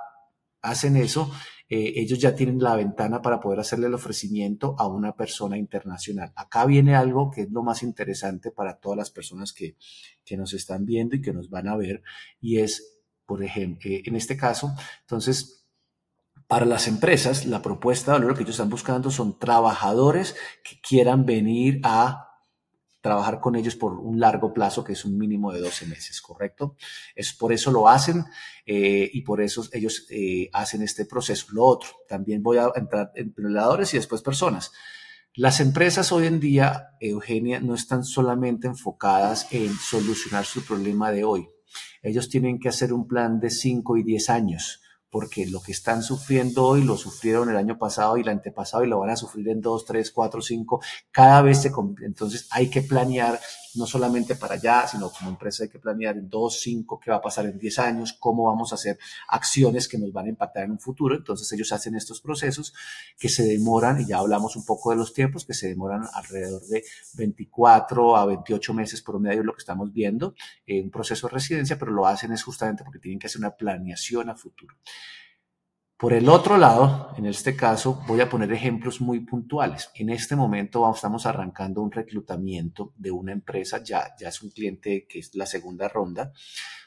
hacen 0.62 0.96
eso, 0.96 1.28
eh, 1.68 1.92
ellos 1.96 2.18
ya 2.18 2.34
tienen 2.34 2.58
la 2.58 2.76
ventana 2.76 3.22
para 3.22 3.40
poder 3.40 3.60
hacerle 3.60 3.86
el 3.86 3.94
ofrecimiento 3.94 4.74
a 4.78 4.86
una 4.86 5.14
persona 5.14 5.56
internacional. 5.56 6.32
Acá 6.36 6.66
viene 6.66 6.94
algo 6.94 7.30
que 7.30 7.42
es 7.42 7.50
lo 7.50 7.62
más 7.62 7.82
interesante 7.82 8.50
para 8.50 8.78
todas 8.78 8.98
las 8.98 9.10
personas 9.10 9.52
que, 9.52 9.76
que 10.24 10.36
nos 10.36 10.52
están 10.52 10.84
viendo 10.84 11.16
y 11.16 11.22
que 11.22 11.32
nos 11.32 11.50
van 11.50 11.68
a 11.68 11.76
ver, 11.76 12.02
y 12.40 12.58
es, 12.58 13.00
por 13.26 13.42
ejemplo, 13.42 13.90
eh, 13.90 14.02
en 14.04 14.16
este 14.16 14.36
caso, 14.36 14.74
entonces, 15.00 15.66
para 16.46 16.66
las 16.66 16.86
empresas, 16.88 17.46
la 17.46 17.62
propuesta 17.62 18.12
de 18.12 18.18
valor 18.18 18.36
que 18.36 18.42
ellos 18.42 18.56
están 18.56 18.68
buscando 18.68 19.10
son 19.10 19.38
trabajadores 19.38 20.36
que 20.62 20.78
quieran 20.86 21.24
venir 21.24 21.80
a 21.82 22.31
trabajar 23.02 23.40
con 23.40 23.56
ellos 23.56 23.76
por 23.76 23.94
un 23.94 24.18
largo 24.20 24.54
plazo, 24.54 24.84
que 24.84 24.92
es 24.92 25.04
un 25.04 25.18
mínimo 25.18 25.52
de 25.52 25.60
12 25.60 25.86
meses, 25.86 26.22
¿correcto? 26.22 26.76
Es 27.14 27.32
por 27.32 27.52
eso 27.52 27.70
lo 27.70 27.88
hacen 27.88 28.24
eh, 28.64 29.10
y 29.12 29.22
por 29.22 29.42
eso 29.42 29.66
ellos 29.72 30.06
eh, 30.08 30.48
hacen 30.52 30.82
este 30.82 31.04
proceso. 31.04 31.46
Lo 31.52 31.64
otro, 31.64 31.90
también 32.08 32.42
voy 32.42 32.58
a 32.58 32.70
entrar 32.74 33.10
en 33.16 33.26
empleadores 33.26 33.92
y 33.92 33.96
después 33.98 34.22
personas. 34.22 34.72
Las 35.34 35.60
empresas 35.60 36.12
hoy 36.12 36.26
en 36.26 36.40
día, 36.40 36.90
Eugenia, 37.00 37.58
no 37.58 37.74
están 37.74 38.04
solamente 38.04 38.68
enfocadas 38.68 39.48
en 39.50 39.74
solucionar 39.74 40.44
su 40.44 40.64
problema 40.64 41.10
de 41.10 41.24
hoy. 41.24 41.48
Ellos 42.02 42.28
tienen 42.28 42.60
que 42.60 42.68
hacer 42.68 42.92
un 42.92 43.08
plan 43.08 43.40
de 43.40 43.50
5 43.50 43.96
y 43.96 44.02
10 44.04 44.30
años 44.30 44.81
porque 45.12 45.46
lo 45.46 45.60
que 45.60 45.72
están 45.72 46.02
sufriendo 46.02 46.64
hoy 46.64 46.82
lo 46.82 46.96
sufrieron 46.96 47.50
el 47.50 47.58
año 47.58 47.76
pasado 47.76 48.16
y 48.16 48.22
el 48.22 48.30
antepasado 48.30 48.82
y 48.82 48.88
lo 48.88 48.98
van 48.98 49.10
a 49.10 49.16
sufrir 49.16 49.46
en 49.50 49.60
dos, 49.60 49.84
tres, 49.84 50.10
cuatro, 50.10 50.40
cinco, 50.40 50.80
cada 51.10 51.42
vez 51.42 51.60
se... 51.60 51.70
Entonces 52.02 52.48
hay 52.50 52.70
que 52.70 52.80
planear 52.80 53.38
no 53.74 53.86
solamente 53.86 54.36
para 54.36 54.54
allá, 54.54 54.86
sino 54.86 55.10
como 55.10 55.30
empresa 55.30 55.64
hay 55.64 55.68
que 55.68 55.78
planear 55.78 56.16
en 56.16 56.28
dos, 56.28 56.60
cinco, 56.60 57.00
qué 57.00 57.10
va 57.10 57.18
a 57.18 57.20
pasar 57.20 57.46
en 57.46 57.58
diez 57.58 57.78
años, 57.78 58.14
cómo 58.18 58.46
vamos 58.46 58.72
a 58.72 58.74
hacer 58.74 58.98
acciones 59.28 59.88
que 59.88 59.98
nos 59.98 60.12
van 60.12 60.26
a 60.26 60.28
impactar 60.30 60.64
en 60.64 60.72
un 60.72 60.78
futuro. 60.78 61.16
Entonces 61.16 61.50
ellos 61.52 61.72
hacen 61.72 61.94
estos 61.94 62.20
procesos 62.20 62.74
que 63.18 63.28
se 63.28 63.44
demoran, 63.44 64.00
y 64.00 64.06
ya 64.06 64.18
hablamos 64.18 64.56
un 64.56 64.64
poco 64.64 64.90
de 64.90 64.96
los 64.96 65.12
tiempos, 65.12 65.44
que 65.44 65.54
se 65.54 65.68
demoran 65.68 66.02
alrededor 66.12 66.62
de 66.66 66.84
24 67.14 68.16
a 68.16 68.26
28 68.26 68.74
meses 68.74 69.02
por 69.02 69.18
medio 69.20 69.38
de 69.38 69.44
lo 69.44 69.52
que 69.54 69.60
estamos 69.60 69.92
viendo 69.92 70.34
en 70.66 70.84
un 70.84 70.90
proceso 70.90 71.28
de 71.28 71.34
residencia, 71.34 71.78
pero 71.78 71.92
lo 71.92 72.06
hacen 72.06 72.32
es 72.32 72.42
justamente 72.42 72.84
porque 72.84 72.98
tienen 72.98 73.18
que 73.18 73.26
hacer 73.26 73.40
una 73.40 73.56
planeación 73.56 74.30
a 74.30 74.34
futuro. 74.34 74.76
Por 76.02 76.14
el 76.14 76.28
otro 76.28 76.58
lado, 76.58 77.14
en 77.16 77.26
este 77.26 77.54
caso, 77.54 78.02
voy 78.08 78.20
a 78.20 78.28
poner 78.28 78.52
ejemplos 78.52 79.00
muy 79.00 79.20
puntuales. 79.20 79.88
En 79.94 80.10
este 80.10 80.34
momento 80.34 80.92
estamos 80.92 81.26
arrancando 81.26 81.80
un 81.80 81.92
reclutamiento 81.92 82.92
de 82.96 83.12
una 83.12 83.30
empresa, 83.30 83.84
ya, 83.84 84.12
ya 84.18 84.30
es 84.30 84.42
un 84.42 84.50
cliente 84.50 85.06
que 85.08 85.20
es 85.20 85.32
la 85.36 85.46
segunda 85.46 85.86
ronda. 85.86 86.32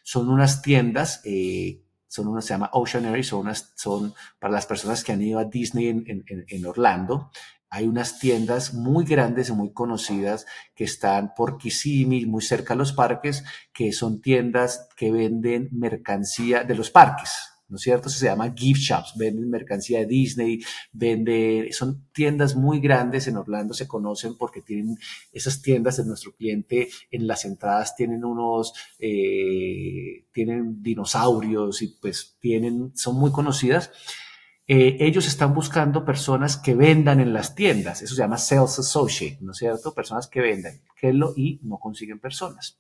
Son 0.03 0.27
unas 0.27 0.61
tiendas, 0.61 1.21
eh, 1.23 1.81
son 2.09 2.27
unas, 2.27 2.43
se 2.43 2.55
llama 2.55 2.69
Oceanary, 2.73 3.23
son, 3.23 3.39
unas, 3.39 3.71
son 3.77 4.13
para 4.37 4.51
las 4.53 4.65
personas 4.65 5.01
que 5.01 5.13
han 5.13 5.21
ido 5.21 5.39
a 5.39 5.45
Disney 5.45 5.87
en, 5.87 6.03
en, 6.07 6.45
en 6.49 6.65
Orlando. 6.65 7.31
Hay 7.69 7.87
unas 7.87 8.19
tiendas 8.19 8.73
muy 8.73 9.05
grandes 9.05 9.47
y 9.47 9.53
muy 9.53 9.71
conocidas 9.71 10.45
que 10.75 10.83
están 10.83 11.33
por 11.37 11.57
Kissimmee, 11.57 12.25
muy 12.25 12.41
cerca 12.41 12.73
de 12.73 12.79
los 12.79 12.91
parques, 12.91 13.45
que 13.71 13.93
son 13.93 14.19
tiendas 14.19 14.89
que 14.97 15.09
venden 15.09 15.69
mercancía 15.71 16.65
de 16.65 16.75
los 16.75 16.91
parques 16.91 17.31
¿no 17.67 17.77
es 17.77 17.81
cierto? 17.81 18.09
se 18.09 18.25
llama 18.25 18.53
gift 18.55 18.81
shops, 18.81 19.13
venden 19.17 19.49
mercancía 19.49 19.99
de 19.99 20.05
Disney, 20.05 20.59
venden, 20.91 21.71
son 21.73 22.07
tiendas 22.11 22.55
muy 22.55 22.79
grandes 22.79 23.27
en 23.27 23.37
Orlando, 23.37 23.73
se 23.73 23.87
conocen 23.87 24.37
porque 24.37 24.61
tienen 24.61 24.97
esas 25.31 25.61
tiendas 25.61 25.97
de 25.97 26.05
nuestro 26.05 26.33
cliente, 26.33 26.89
en 27.11 27.27
las 27.27 27.45
entradas 27.45 27.95
tienen 27.95 28.23
unos, 28.23 28.73
eh, 28.99 30.25
tienen 30.31 30.81
dinosaurios 30.81 31.81
y 31.81 31.87
pues 31.99 32.37
tienen, 32.39 32.91
son 32.95 33.15
muy 33.17 33.31
conocidas. 33.31 33.91
Eh, 34.67 34.97
ellos 34.99 35.27
están 35.27 35.53
buscando 35.53 36.05
personas 36.05 36.57
que 36.57 36.73
vendan 36.73 37.19
en 37.19 37.33
las 37.33 37.53
tiendas, 37.53 38.01
eso 38.01 38.15
se 38.15 38.21
llama 38.21 38.39
sales 38.39 38.79
associate, 38.79 39.37
¿no 39.41 39.51
es 39.51 39.57
cierto? 39.57 39.93
Personas 39.93 40.27
que 40.27 40.41
vendan, 40.41 40.81
que 40.99 41.13
lo, 41.13 41.33
y 41.35 41.59
no 41.63 41.77
consiguen 41.77 42.19
personas 42.19 42.79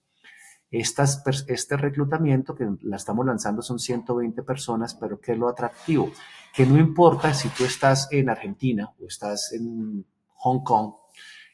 este 0.79 1.77
reclutamiento 1.77 2.55
que 2.55 2.67
la 2.81 2.97
estamos 2.97 3.25
lanzando 3.25 3.61
son 3.61 3.79
120 3.79 4.43
personas, 4.43 4.95
pero 4.95 5.19
¿qué 5.19 5.33
es 5.33 5.37
lo 5.37 5.47
atractivo? 5.47 6.11
Que 6.53 6.65
no 6.65 6.77
importa 6.79 7.33
si 7.33 7.49
tú 7.49 7.65
estás 7.65 8.07
en 8.11 8.29
Argentina 8.29 8.93
o 8.99 9.07
estás 9.07 9.51
en 9.53 10.05
Hong 10.35 10.63
Kong, 10.63 10.93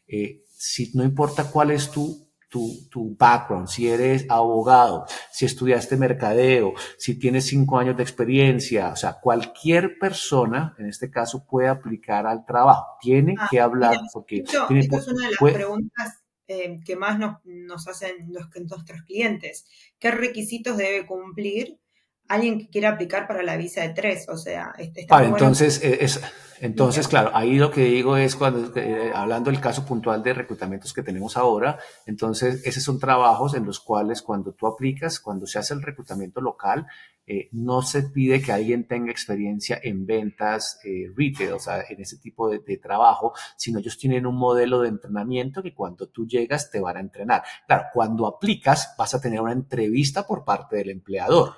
eh, 0.07 0.43
si 0.47 0.91
no 0.93 1.03
importa 1.03 1.45
cuál 1.45 1.71
es 1.71 1.89
tu, 1.89 2.27
tu, 2.49 2.89
tu, 2.89 3.15
background, 3.17 3.67
si 3.67 3.87
eres 3.87 4.25
abogado, 4.29 5.05
si 5.31 5.45
estudiaste 5.45 5.95
mercadeo, 5.95 6.73
si 6.97 7.17
tienes 7.17 7.47
cinco 7.47 7.79
años 7.79 7.95
de 7.95 8.03
experiencia, 8.03 8.89
o 8.89 8.95
sea, 8.95 9.19
cualquier 9.21 9.97
persona, 9.97 10.75
en 10.77 10.87
este 10.87 11.09
caso, 11.09 11.45
puede 11.45 11.69
aplicar 11.69 12.27
al 12.27 12.45
trabajo. 12.45 12.97
Tiene 12.99 13.35
ah, 13.39 13.47
que 13.49 13.59
hablar 13.59 13.97
porque... 14.11 14.43
tiene, 14.67 14.81
es 14.81 15.07
una 15.07 15.27
de 15.27 15.31
las 15.31 15.53
preguntas 15.53 16.20
eh, 16.47 16.79
que 16.85 16.95
más 16.95 17.19
nos, 17.19 17.37
nos 17.43 17.87
hacen 17.87 18.27
los, 18.29 18.47
nuestros 18.55 19.01
clientes. 19.03 19.65
¿Qué 19.99 20.11
requisitos 20.11 20.77
debe 20.77 21.05
cumplir 21.05 21.79
alguien 22.27 22.59
que 22.59 22.69
quiera 22.69 22.89
aplicar 22.89 23.27
para 23.27 23.43
la 23.43 23.57
visa 23.57 23.81
de 23.81 23.89
tres? 23.89 24.27
O 24.29 24.37
sea, 24.37 24.73
este, 24.77 25.01
está 25.01 25.23
entonces, 25.23 25.83
eh, 25.83 25.99
es, 26.01 26.21
entonces, 26.61 27.07
claro, 27.07 27.31
ahí 27.33 27.55
lo 27.55 27.71
que 27.71 27.85
digo 27.85 28.17
es 28.17 28.35
cuando, 28.35 28.71
eh, 28.79 29.11
hablando 29.15 29.49
del 29.49 29.59
caso 29.59 29.83
puntual 29.83 30.21
de 30.21 30.33
reclutamientos 30.33 30.93
que 30.93 31.01
tenemos 31.01 31.35
ahora, 31.35 31.79
entonces, 32.05 32.61
esos 32.65 32.83
son 32.83 32.99
trabajos 32.99 33.55
en 33.55 33.65
los 33.65 33.79
cuales 33.79 34.21
cuando 34.21 34.53
tú 34.53 34.67
aplicas, 34.67 35.19
cuando 35.19 35.47
se 35.47 35.57
hace 35.57 35.73
el 35.73 35.81
reclutamiento 35.81 36.39
local, 36.39 36.85
eh, 37.27 37.49
no 37.51 37.81
se 37.81 38.03
pide 38.03 38.41
que 38.41 38.51
alguien 38.51 38.87
tenga 38.87 39.11
experiencia 39.11 39.79
en 39.81 40.05
ventas 40.05 40.79
eh, 40.83 41.05
retail, 41.15 41.53
o 41.53 41.59
sea, 41.59 41.83
en 41.87 42.01
ese 42.01 42.17
tipo 42.17 42.49
de, 42.49 42.59
trabajo, 42.77 43.33
sino 43.57 43.79
ellos 43.79 43.97
tienen 43.97 44.25
un 44.25 44.35
modelo 44.35 44.81
de 44.81 44.89
entrenamiento 44.89 45.61
que 45.61 45.73
cuando 45.73 46.07
tú 46.07 46.25
llegas 46.25 46.71
te 46.71 46.79
van 46.79 46.97
a 46.97 47.01
entrenar. 47.01 47.43
Claro, 47.67 47.85
cuando 47.93 48.27
aplicas 48.27 48.95
vas 48.97 49.13
a 49.13 49.21
tener 49.21 49.39
una 49.39 49.51
entrevista 49.51 50.25
por 50.25 50.43
parte 50.43 50.77
del 50.77 50.89
empleador 50.89 51.53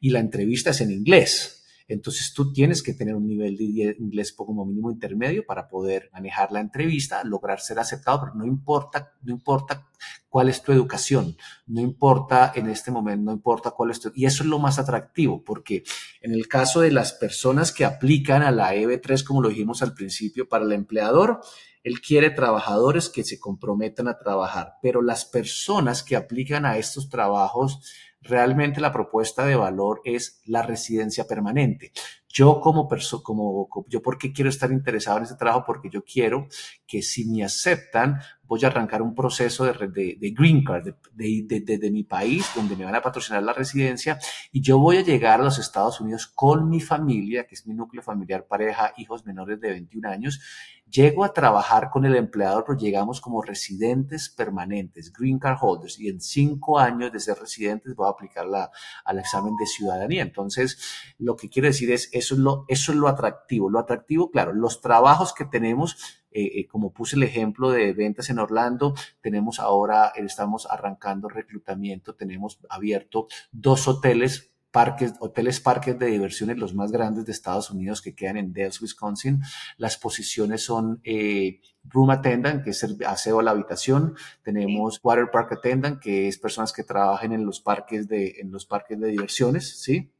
y 0.00 0.10
la 0.10 0.20
entrevista 0.20 0.70
es 0.70 0.80
en 0.80 0.90
inglés. 0.90 1.57
Entonces 1.88 2.34
tú 2.34 2.52
tienes 2.52 2.82
que 2.82 2.92
tener 2.92 3.14
un 3.14 3.26
nivel 3.26 3.56
de 3.56 3.96
inglés 3.98 4.32
como 4.32 4.66
mínimo 4.66 4.90
intermedio 4.90 5.44
para 5.46 5.68
poder 5.68 6.10
manejar 6.12 6.52
la 6.52 6.60
entrevista, 6.60 7.24
lograr 7.24 7.60
ser 7.60 7.78
aceptado, 7.78 8.20
pero 8.20 8.34
no 8.34 8.44
importa, 8.44 9.14
no 9.22 9.32
importa 9.32 9.88
cuál 10.28 10.50
es 10.50 10.62
tu 10.62 10.70
educación, 10.72 11.36
no 11.66 11.80
importa 11.80 12.52
en 12.54 12.68
este 12.68 12.90
momento, 12.90 13.24
no 13.24 13.32
importa 13.32 13.70
cuál 13.70 13.90
es 13.90 14.00
tu... 14.00 14.12
Y 14.14 14.26
eso 14.26 14.42
es 14.42 14.48
lo 14.50 14.58
más 14.58 14.78
atractivo, 14.78 15.42
porque 15.42 15.82
en 16.20 16.32
el 16.32 16.46
caso 16.46 16.80
de 16.80 16.92
las 16.92 17.14
personas 17.14 17.72
que 17.72 17.86
aplican 17.86 18.42
a 18.42 18.50
la 18.50 18.74
EB3, 18.74 19.24
como 19.24 19.40
lo 19.40 19.48
dijimos 19.48 19.82
al 19.82 19.94
principio, 19.94 20.46
para 20.46 20.64
el 20.64 20.72
empleador, 20.72 21.40
él 21.82 22.00
quiere 22.00 22.30
trabajadores 22.30 23.08
que 23.08 23.24
se 23.24 23.40
comprometan 23.40 24.08
a 24.08 24.18
trabajar, 24.18 24.74
pero 24.82 25.00
las 25.00 25.24
personas 25.24 26.02
que 26.02 26.16
aplican 26.16 26.66
a 26.66 26.76
estos 26.76 27.08
trabajos 27.08 27.80
realmente 28.20 28.80
la 28.80 28.92
propuesta 28.92 29.44
de 29.46 29.56
valor 29.56 30.00
es 30.04 30.42
la 30.46 30.62
residencia 30.62 31.26
permanente. 31.26 31.92
Yo 32.28 32.60
como 32.60 32.88
persona, 32.88 33.22
como, 33.22 33.68
yo 33.88 34.02
porque 34.02 34.32
quiero 34.32 34.50
estar 34.50 34.70
interesado 34.70 35.18
en 35.18 35.24
este 35.24 35.36
trabajo, 35.36 35.64
porque 35.66 35.88
yo 35.90 36.04
quiero 36.04 36.46
que 36.86 37.00
si 37.00 37.24
me 37.24 37.42
aceptan, 37.42 38.20
voy 38.42 38.64
a 38.64 38.68
arrancar 38.68 39.00
un 39.00 39.14
proceso 39.14 39.64
de, 39.64 39.88
de, 40.18 40.30
green 40.30 40.62
card 40.62 40.94
de, 41.12 41.78
de, 41.78 41.90
mi 41.90 42.04
país, 42.04 42.46
donde 42.54 42.76
me 42.76 42.84
van 42.84 42.94
a 42.94 43.02
patrocinar 43.02 43.42
la 43.42 43.54
residencia, 43.54 44.18
y 44.52 44.60
yo 44.60 44.78
voy 44.78 44.98
a 44.98 45.02
llegar 45.02 45.40
a 45.40 45.44
los 45.44 45.58
Estados 45.58 46.00
Unidos 46.00 46.26
con 46.26 46.68
mi 46.68 46.80
familia, 46.80 47.46
que 47.46 47.54
es 47.54 47.66
mi 47.66 47.74
núcleo 47.74 48.02
familiar, 48.02 48.46
pareja, 48.46 48.92
hijos 48.98 49.24
menores 49.24 49.60
de 49.60 49.70
21 49.70 50.08
años, 50.08 50.40
Llego 50.90 51.24
a 51.24 51.34
trabajar 51.34 51.90
con 51.90 52.06
el 52.06 52.16
empleador, 52.16 52.64
pero 52.66 52.78
llegamos 52.78 53.20
como 53.20 53.42
residentes 53.42 54.30
permanentes, 54.30 55.12
green 55.12 55.38
card 55.38 55.58
holders, 55.60 55.98
y 56.00 56.08
en 56.08 56.20
cinco 56.20 56.78
años 56.78 57.12
de 57.12 57.20
ser 57.20 57.38
residentes 57.38 57.94
voy 57.94 58.06
a 58.06 58.10
aplicar 58.10 58.46
la, 58.46 58.70
al 59.04 59.18
examen 59.18 59.54
de 59.56 59.66
ciudadanía. 59.66 60.22
Entonces, 60.22 60.78
lo 61.18 61.36
que 61.36 61.50
quiero 61.50 61.68
decir 61.68 61.90
es, 61.90 62.08
eso 62.12 62.34
es 62.34 62.40
lo, 62.40 62.64
eso 62.68 62.92
es 62.92 62.98
lo 62.98 63.08
atractivo. 63.08 63.68
Lo 63.68 63.78
atractivo, 63.78 64.30
claro, 64.30 64.54
los 64.54 64.80
trabajos 64.80 65.34
que 65.34 65.44
tenemos, 65.44 66.22
eh, 66.30 66.60
eh, 66.60 66.68
como 66.68 66.92
puse 66.92 67.16
el 67.16 67.22
ejemplo 67.22 67.70
de 67.70 67.92
ventas 67.92 68.30
en 68.30 68.38
Orlando, 68.38 68.94
tenemos 69.20 69.60
ahora, 69.60 70.12
estamos 70.16 70.66
arrancando 70.70 71.28
reclutamiento, 71.28 72.14
tenemos 72.14 72.60
abierto 72.70 73.26
dos 73.52 73.88
hoteles 73.88 74.52
parques, 74.70 75.14
hoteles 75.20 75.60
parques 75.60 75.98
de 75.98 76.06
diversiones, 76.06 76.58
los 76.58 76.74
más 76.74 76.92
grandes 76.92 77.24
de 77.24 77.32
Estados 77.32 77.70
Unidos 77.70 78.02
que 78.02 78.14
quedan 78.14 78.36
en 78.36 78.52
Dells, 78.52 78.80
Wisconsin. 78.80 79.42
Las 79.76 79.96
posiciones 79.96 80.62
son 80.64 81.00
eh, 81.04 81.60
room 81.84 82.10
attendant, 82.10 82.62
que 82.62 82.70
es 82.70 82.82
el 82.82 82.96
aseo 83.06 83.40
a 83.40 83.42
la 83.42 83.52
habitación. 83.52 84.14
Tenemos 84.42 85.00
water 85.02 85.30
park 85.30 85.52
attendant, 85.52 86.00
que 86.00 86.28
es 86.28 86.38
personas 86.38 86.72
que 86.72 86.84
trabajan 86.84 87.32
en 87.32 87.44
los 87.46 87.60
parques 87.60 88.08
de, 88.08 88.36
en 88.40 88.50
los 88.50 88.66
parques 88.66 88.98
de 89.00 89.08
diversiones, 89.08 89.80
¿sí? 89.80 90.12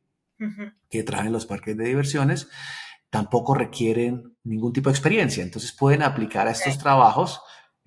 Que 0.88 1.02
trabajan 1.02 1.28
en 1.28 1.32
los 1.32 1.46
parques 1.46 1.76
de 1.76 1.84
diversiones. 1.84 2.48
Tampoco 3.10 3.54
requieren 3.54 4.36
ningún 4.44 4.72
tipo 4.72 4.88
de 4.88 4.94
experiencia. 4.94 5.42
Entonces 5.42 5.72
pueden 5.72 6.02
aplicar 6.02 6.46
a 6.46 6.52
estos 6.52 6.78
trabajos 6.78 7.40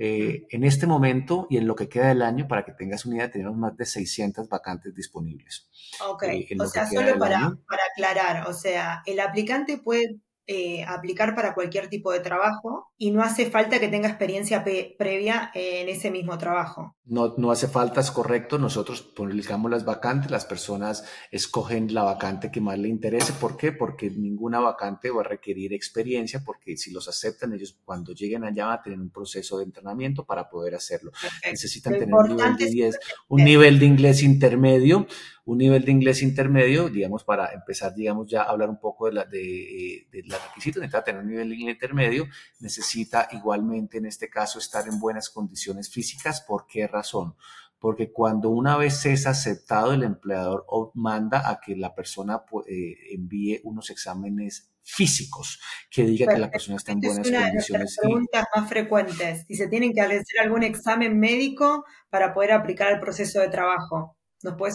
eh, 0.04 0.48
en 0.50 0.64
este 0.64 0.88
momento 0.88 1.46
y 1.48 1.58
en 1.58 1.68
lo 1.68 1.76
que 1.76 1.88
queda 1.88 2.08
del 2.08 2.24
año, 2.24 2.48
para 2.48 2.66
que 2.66 2.72
tengas 2.72 3.06
una 3.06 3.18
idea, 3.18 3.30
tenemos 3.30 3.56
más 3.56 3.78
de 3.78 3.86
600 3.86 4.50
vacantes 4.50 4.96
disponibles. 4.96 5.70
Ok, 6.08 6.24
eh, 6.24 6.48
o 6.60 6.66
sea, 6.66 6.88
solo 6.88 7.20
para, 7.20 7.56
para 7.70 7.84
aclarar, 7.92 8.48
o 8.48 8.54
sea, 8.54 9.04
el 9.06 9.20
aplicante 9.20 9.78
puede 9.78 10.20
eh, 10.48 10.84
aplicar 10.86 11.36
para 11.36 11.54
cualquier 11.54 11.88
tipo 11.88 12.12
de 12.12 12.20
trabajo 12.20 12.92
y 12.98 13.12
no 13.12 13.22
hace 13.22 13.50
falta 13.50 13.80
que 13.80 13.88
tenga 13.88 14.10
experiencia 14.10 14.64
previa 14.64 15.52
en 15.54 15.88
ese 15.88 16.12
mismo 16.12 16.38
trabajo. 16.38 16.96
No, 17.06 17.36
no 17.38 17.52
hace 17.52 17.68
falta, 17.68 18.02
es 18.02 18.12
correcto. 18.12 18.58
Nosotros 18.58 19.02
publicamos 19.02 19.70
las 19.70 19.86
vacantes, 19.86 20.32
las 20.32 20.46
personas 20.46 21.06
escogen 21.30 21.94
la 21.94 22.04
vacante 22.04 22.52
que 22.52 22.62
más 22.62 22.80
le 22.80 22.88
interese. 22.88 23.34
¿Por 23.34 23.56
qué? 23.56 23.72
Porque 23.72 24.10
ninguna 24.10 24.60
vacante 24.60 25.12
va 25.12 25.22
a 25.22 25.26
requerir 25.26 25.74
experiencia, 25.74 26.42
porque 26.46 26.76
si 26.76 26.92
los 26.92 27.08
aceptan, 27.08 27.54
ellos 27.54 27.78
cuando 27.86 28.14
lleguen 28.14 28.44
allá 28.44 28.66
van 28.66 28.80
a 28.80 28.82
tener 28.82 29.00
un 29.00 29.10
proceso 29.10 29.58
de 29.58 29.66
entrenamiento 29.66 30.26
para 30.26 30.50
poder 30.50 30.76
hacerlo. 30.76 31.12
Necesitan 31.46 31.94
tener 31.94 32.14
un 32.14 32.36
nivel, 32.36 32.58
de 32.58 33.00
un 33.28 33.44
nivel 33.44 33.80
de 33.80 33.86
inglés 33.86 34.24
intermedio 34.24 35.08
un 35.46 35.58
nivel 35.58 35.84
de 35.84 35.92
inglés 35.92 36.22
intermedio, 36.22 36.90
digamos, 36.90 37.24
para 37.24 37.54
empezar, 37.54 37.94
digamos, 37.94 38.30
ya 38.30 38.44
a 38.44 38.52
hablar 38.52 38.70
un 38.70 38.80
poco 38.80 39.08
de, 39.08 39.14
la, 39.14 39.26
de, 39.26 40.08
de 40.12 40.24
los 40.24 40.44
requisitos, 40.48 40.82
necesita 40.82 41.04
tener 41.04 41.22
un 41.22 41.30
nivel 41.30 41.50
de 41.50 41.56
inglés 41.56 41.76
intermedio, 41.76 42.28
necesita 42.60 43.28
igualmente, 43.32 43.98
en 43.98 44.06
este 44.06 44.30
caso, 44.30 44.60
estar 44.60 44.88
en 44.88 45.00
buenas 45.00 45.30
condiciones 45.30 45.90
físicas. 45.90 46.42
¿Por 46.42 46.68
qué 46.68 46.88
razón? 46.88 47.36
porque 47.82 48.12
cuando 48.12 48.52
una 48.52 48.78
vez 48.78 49.04
es 49.08 49.26
aceptado, 49.26 49.94
el 49.94 50.04
empleador 50.04 50.66
manda 50.94 51.50
a 51.50 51.60
que 51.60 51.76
la 51.76 51.96
persona 51.96 52.44
eh, 52.68 52.96
envíe 53.12 53.60
unos 53.64 53.90
exámenes 53.90 54.72
físicos 54.84 55.60
que 55.90 56.04
diga 56.04 56.32
que 56.32 56.40
la 56.40 56.52
persona 56.52 56.78
está 56.78 56.92
en 56.92 57.00
buenas 57.02 57.26
es 57.26 57.32
una 57.34 57.42
condiciones. 57.42 57.70
De 57.70 57.80
las 57.80 57.98
preguntas 57.98 58.46
más 58.56 58.70
frecuentes, 58.70 59.46
si 59.48 59.56
se 59.56 59.68
tienen 59.68 59.94
que 59.94 60.02
hacer 60.02 60.40
algún 60.44 60.62
examen 60.62 61.20
médico 61.20 61.84
para 62.12 62.36
poder 62.36 62.52
aplicar 62.52 62.92
el 62.92 63.00
proceso 63.00 63.40
de 63.40 63.50
trabajo. 63.50 64.16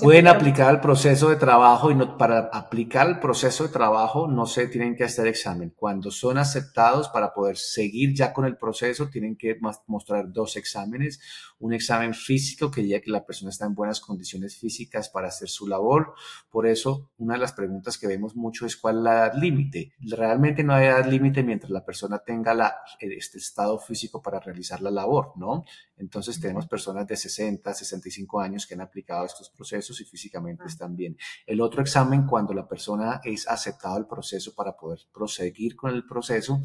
Pueden 0.00 0.28
aplicar 0.28 0.73
el 0.73 0.80
proceso 0.80 1.28
de 1.28 1.35
trabajo 1.35 1.90
y 1.90 1.96
no, 1.96 2.16
para 2.16 2.50
aplicar 2.52 3.08
el 3.08 3.18
proceso 3.18 3.64
de 3.64 3.73
trabajo 3.73 4.28
no 4.28 4.46
se 4.46 4.68
tienen 4.68 4.94
que 4.94 5.02
hacer 5.02 5.26
examen. 5.26 5.75
Cuando 5.75 6.12
son 6.12 6.38
aceptados 6.38 7.08
para 7.08 7.35
poder 7.35 7.56
seguir 7.56 8.14
ya 8.14 8.32
con 8.32 8.44
el 8.44 8.56
proceso, 8.56 9.08
tienen 9.08 9.37
que 9.37 9.58
mostrar 9.88 10.30
dos 10.32 10.56
exámenes. 10.56 11.20
Un 11.58 11.73
examen 11.73 12.14
físico 12.14 12.70
que 12.70 12.82
diga 12.82 13.00
que 13.00 13.11
la 13.11 13.26
persona 13.26 13.50
está 13.50 13.66
en 13.66 13.75
buenas 13.75 14.00
condiciones 14.00 14.56
físicas 14.56 15.08
para 15.08 15.28
hacer 15.28 15.49
su 15.49 15.66
labor. 15.66 16.14
Por 16.49 16.68
eso, 16.68 17.11
una 17.18 17.35
de 17.35 17.40
las 17.40 17.52
preguntas 17.52 17.99
que 17.99 18.06
vemos 18.06 18.37
mucho 18.37 18.66
es 18.66 18.76
cuál 18.76 18.99
es 18.99 19.02
la 19.02 19.12
edad 19.14 19.35
límite. 19.35 19.94
Realmente 19.99 20.62
no 20.62 20.75
hay 20.75 20.87
edad 20.87 21.06
límite 21.06 21.42
mientras 21.42 21.73
la 21.73 21.85
persona 21.85 22.20
tenga 22.20 22.54
la, 22.54 22.76
este 23.00 23.38
estado 23.38 23.80
físico 23.80 24.23
para 24.23 24.38
realizar 24.38 24.80
la 24.80 24.92
labor, 24.92 25.32
¿no? 25.35 25.64
Entonces 25.96 26.40
tenemos 26.40 26.68
personas 26.68 27.06
de 27.06 27.16
60, 27.16 27.75
65 27.75 28.40
años 28.40 28.64
que 28.64 28.75
han 28.75 28.82
aplicado 28.82 29.25
estos 29.25 29.50
procesos 29.56 30.00
y 30.00 30.04
físicamente 30.04 30.62
ah. 30.64 30.68
están 30.68 30.94
bien. 30.94 31.16
El 31.46 31.60
otro 31.60 31.82
examen, 31.82 32.26
cuando 32.26 32.54
la 32.54 32.68
persona 32.68 33.20
es 33.25 33.48
aceptado 33.48 33.98
el 33.98 34.06
proceso 34.06 34.54
para 34.54 34.76
poder 34.76 35.00
proseguir 35.12 35.75
con 35.75 35.92
el 35.92 36.06
proceso, 36.06 36.60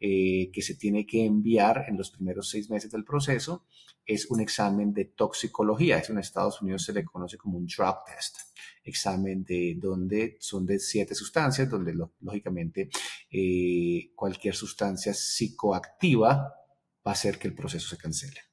eh, 0.00 0.50
que 0.52 0.62
se 0.62 0.76
tiene 0.76 1.04
que 1.04 1.24
enviar 1.24 1.86
en 1.88 1.96
los 1.96 2.12
primeros 2.12 2.48
seis 2.48 2.70
meses 2.70 2.90
del 2.92 3.04
proceso, 3.04 3.64
es 4.06 4.30
un 4.30 4.40
examen 4.40 4.94
de 4.94 5.06
toxicología. 5.06 5.98
Eso 5.98 6.12
en 6.12 6.18
Estados 6.18 6.62
Unidos 6.62 6.84
se 6.84 6.92
le 6.92 7.04
conoce 7.04 7.36
como 7.36 7.58
un 7.58 7.66
drug 7.66 7.96
test. 8.06 8.36
Examen 8.84 9.42
de 9.42 9.76
donde 9.76 10.36
son 10.40 10.64
de 10.64 10.78
siete 10.78 11.14
sustancias, 11.14 11.68
donde 11.68 11.94
lógicamente 12.20 12.88
eh, 13.30 14.12
cualquier 14.14 14.54
sustancia 14.54 15.12
psicoactiva 15.12 16.54
va 17.06 17.10
a 17.10 17.12
hacer 17.12 17.38
que 17.38 17.48
el 17.48 17.54
proceso 17.54 17.88
se 17.88 17.98
cancele. 17.98 18.47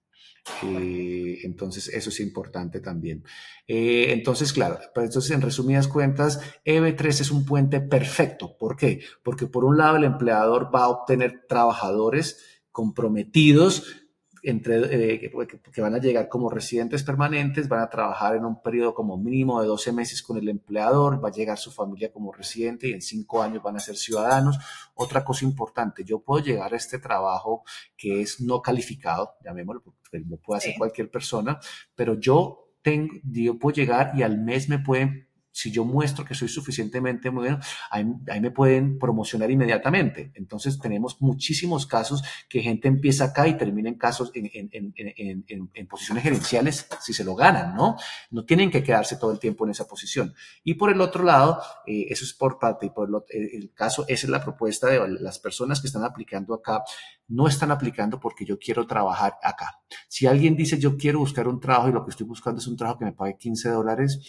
Eh, 0.63 1.39
entonces, 1.43 1.87
eso 1.89 2.09
es 2.09 2.19
importante 2.19 2.79
también. 2.79 3.23
Eh, 3.67 4.07
entonces, 4.09 4.53
claro, 4.53 4.79
pues 4.93 5.07
entonces, 5.07 5.31
en 5.31 5.41
resumidas 5.41 5.87
cuentas, 5.87 6.39
EB3 6.65 7.07
es 7.21 7.31
un 7.31 7.45
puente 7.45 7.81
perfecto. 7.81 8.57
¿Por 8.57 8.75
qué? 8.75 9.01
Porque 9.23 9.47
por 9.47 9.65
un 9.65 9.77
lado 9.77 9.97
el 9.97 10.03
empleador 10.03 10.69
va 10.73 10.83
a 10.83 10.89
obtener 10.89 11.45
trabajadores 11.47 12.39
comprometidos 12.71 14.04
entre, 14.47 15.15
eh, 15.15 15.31
que, 15.73 15.81
van 15.81 15.95
a 15.95 15.97
llegar 15.97 16.29
como 16.29 16.49
residentes 16.49 17.03
permanentes, 17.03 17.67
van 17.67 17.81
a 17.81 17.89
trabajar 17.89 18.35
en 18.35 18.45
un 18.45 18.61
periodo 18.61 18.93
como 18.93 19.17
mínimo 19.17 19.59
de 19.59 19.67
12 19.67 19.91
meses 19.91 20.21
con 20.21 20.37
el 20.37 20.47
empleador, 20.47 21.23
va 21.23 21.29
a 21.29 21.31
llegar 21.31 21.57
su 21.57 21.71
familia 21.71 22.11
como 22.11 22.31
residente 22.31 22.87
y 22.87 22.93
en 22.93 23.01
cinco 23.01 23.41
años 23.41 23.63
van 23.63 23.77
a 23.77 23.79
ser 23.79 23.95
ciudadanos. 23.95 24.59
Otra 24.93 25.25
cosa 25.25 25.45
importante, 25.45 26.03
yo 26.03 26.19
puedo 26.19 26.43
llegar 26.43 26.73
a 26.73 26.77
este 26.77 26.99
trabajo 26.99 27.63
que 27.97 28.21
es 28.21 28.39
no 28.39 28.61
calificado, 28.61 29.35
llamémoslo, 29.43 29.81
porque 29.81 30.19
lo 30.19 30.37
puede 30.37 30.59
hacer 30.59 30.75
cualquier 30.77 31.09
persona, 31.09 31.59
pero 31.95 32.19
yo 32.19 32.71
tengo, 32.83 33.15
yo 33.23 33.57
puedo 33.57 33.75
llegar 33.75 34.11
y 34.15 34.21
al 34.21 34.37
mes 34.37 34.69
me 34.69 34.77
pueden 34.77 35.24
si 35.55 35.71
yo 35.71 35.85
muestro 35.85 36.25
que 36.25 36.35
soy 36.35 36.49
suficientemente 36.49 37.29
bueno, 37.29 37.59
ahí, 37.89 38.03
me 38.41 38.51
pueden 38.51 38.99
promocionar 38.99 39.49
inmediatamente. 39.49 40.33
Entonces 40.35 40.77
tenemos 40.77 41.21
muchísimos 41.21 41.85
casos 41.85 42.21
que 42.49 42.61
gente 42.61 42.89
empieza 42.89 43.23
acá 43.23 43.47
y 43.47 43.55
termina 43.55 43.87
en 43.87 43.95
casos 43.95 44.31
en, 44.33 44.49
en, 44.51 44.93
en, 44.93 45.71
en, 45.73 45.87
posiciones 45.87 46.23
gerenciales 46.23 46.87
si 46.99 47.13
se 47.13 47.23
lo 47.23 47.35
ganan, 47.35 47.73
¿no? 47.73 47.95
No 48.31 48.43
tienen 48.43 48.69
que 48.69 48.83
quedarse 48.83 49.15
todo 49.15 49.31
el 49.31 49.39
tiempo 49.39 49.63
en 49.63 49.71
esa 49.71 49.87
posición. 49.87 50.33
Y 50.65 50.73
por 50.73 50.91
el 50.91 50.99
otro 50.99 51.23
lado, 51.23 51.61
eh, 51.87 52.07
eso 52.09 52.25
es 52.25 52.33
por 52.33 52.59
parte, 52.59 52.87
y 52.87 52.89
por 52.89 53.07
el, 53.29 53.63
el 53.63 53.71
caso, 53.73 54.03
esa 54.09 54.27
es 54.27 54.29
la 54.29 54.43
propuesta 54.43 54.87
de 54.87 55.07
las 55.21 55.39
personas 55.39 55.79
que 55.79 55.87
están 55.87 56.03
aplicando 56.03 56.53
acá, 56.53 56.83
no 57.29 57.47
están 57.47 57.71
aplicando 57.71 58.19
porque 58.19 58.43
yo 58.43 58.59
quiero 58.59 58.85
trabajar 58.85 59.35
acá. 59.41 59.79
Si 60.09 60.27
alguien 60.27 60.57
dice 60.57 60.77
yo 60.77 60.97
quiero 60.97 61.19
buscar 61.19 61.47
un 61.47 61.61
trabajo 61.61 61.87
y 61.87 61.93
lo 61.93 62.03
que 62.03 62.11
estoy 62.11 62.27
buscando 62.27 62.59
es 62.59 62.67
un 62.67 62.75
trabajo 62.75 62.99
que 62.99 63.05
me 63.05 63.13
pague 63.13 63.37
15 63.37 63.69
dólares, 63.69 64.19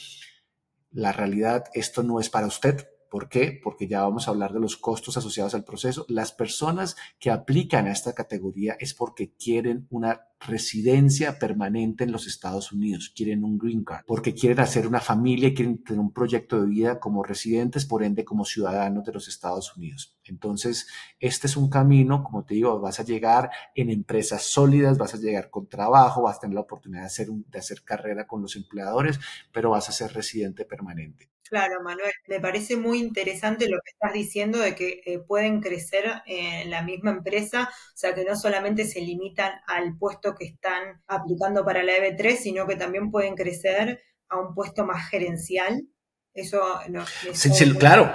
la 0.97 1.13
realidad, 1.13 1.67
esto 1.75 2.03
no 2.03 2.19
es 2.21 2.31
para 2.31 2.47
usted. 2.47 2.89
¿Por 3.11 3.29
qué? 3.29 3.59
Porque 3.63 3.89
ya 3.89 4.03
vamos 4.03 4.27
a 4.27 4.31
hablar 4.31 4.53
de 4.53 4.61
los 4.61 4.77
costos 4.77 5.17
asociados 5.17 5.55
al 5.55 5.65
proceso. 5.65 6.05
Las 6.09 6.33
personas 6.33 6.97
que 7.19 7.31
aplican 7.31 7.87
a 7.87 7.93
esta 7.93 8.15
categoría 8.15 8.77
es 8.79 8.95
porque 8.95 9.33
quieren 9.33 9.87
una 9.91 10.27
residencia 10.41 11.39
permanente 11.39 12.05
en 12.05 12.13
los 12.13 12.27
Estados 12.27 12.71
Unidos, 12.73 13.13
quieren 13.15 13.43
un 13.43 13.59
green 13.59 13.85
card, 13.85 14.05
porque 14.07 14.35
quieren 14.35 14.61
hacer 14.61 14.87
una 14.87 15.01
familia, 15.01 15.55
quieren 15.55 15.83
tener 15.83 16.01
un 16.01 16.13
proyecto 16.13 16.61
de 16.61 16.67
vida 16.67 17.01
como 17.01 17.23
residentes, 17.23 17.87
por 17.87 18.03
ende 18.03 18.25
como 18.25 18.45
ciudadanos 18.45 19.05
de 19.05 19.13
los 19.13 19.29
Estados 19.29 19.77
Unidos. 19.77 20.17
Entonces, 20.25 20.89
este 21.21 21.47
es 21.47 21.57
un 21.57 21.71
camino, 21.71 22.23
como 22.23 22.45
te 22.45 22.55
digo, 22.55 22.79
vas 22.81 23.01
a 23.01 23.05
llegar 23.05 23.51
en 23.75 23.91
empresas 23.91 24.43
sólidas, 24.43 24.99
vas 24.99 25.15
a 25.15 25.19
llegar 25.19 25.51
con 25.51 25.69
trabajo, 25.69 26.23
vas 26.23 26.37
a 26.37 26.41
tener 26.41 26.55
la 26.55 26.61
oportunidad 26.61 27.03
de 27.03 27.07
hacer, 27.07 27.29
de 27.29 27.59
hacer 27.59 27.83
carrera 27.83 28.27
con 28.27 28.43
los 28.43 28.57
empleadores, 28.57 29.19
pero 29.53 29.71
vas 29.71 29.89
a 29.89 29.93
ser 29.93 30.13
residente 30.13 30.65
permanente. 30.65 31.31
Claro, 31.49 31.83
Manuel, 31.83 32.13
me 32.27 32.41
parece 32.41 32.77
muy 32.77 32.99
interesante 32.99 33.69
lo 33.69 33.79
que 33.85 33.91
estás 33.91 34.13
diciendo 34.13 34.59
de 34.59 34.75
que 34.75 35.01
eh, 35.05 35.21
pueden 35.21 35.61
crecer 35.61 36.23
en 36.27 36.71
la 36.71 36.83
misma 36.83 37.11
empresa, 37.11 37.69
o 37.71 37.97
sea, 37.97 38.15
que 38.15 38.25
no 38.25 38.37
solamente 38.37 38.85
se 38.85 39.01
limitan 39.01 39.53
al 39.67 39.97
puesto 39.97 40.35
que 40.35 40.47
están 40.47 41.03
aplicando 41.07 41.65
para 41.65 41.83
la 41.83 41.93
EB3, 41.93 42.37
sino 42.37 42.67
que 42.67 42.77
también 42.77 43.11
pueden 43.11 43.37
crecer 43.37 44.03
a 44.29 44.39
un 44.39 44.55
puesto 44.55 44.85
más 44.85 45.09
gerencial. 45.09 45.87
Eso 46.35 46.81
no. 46.89 47.05
Sí, 47.33 47.51
sí, 47.51 47.75
claro, 47.75 48.13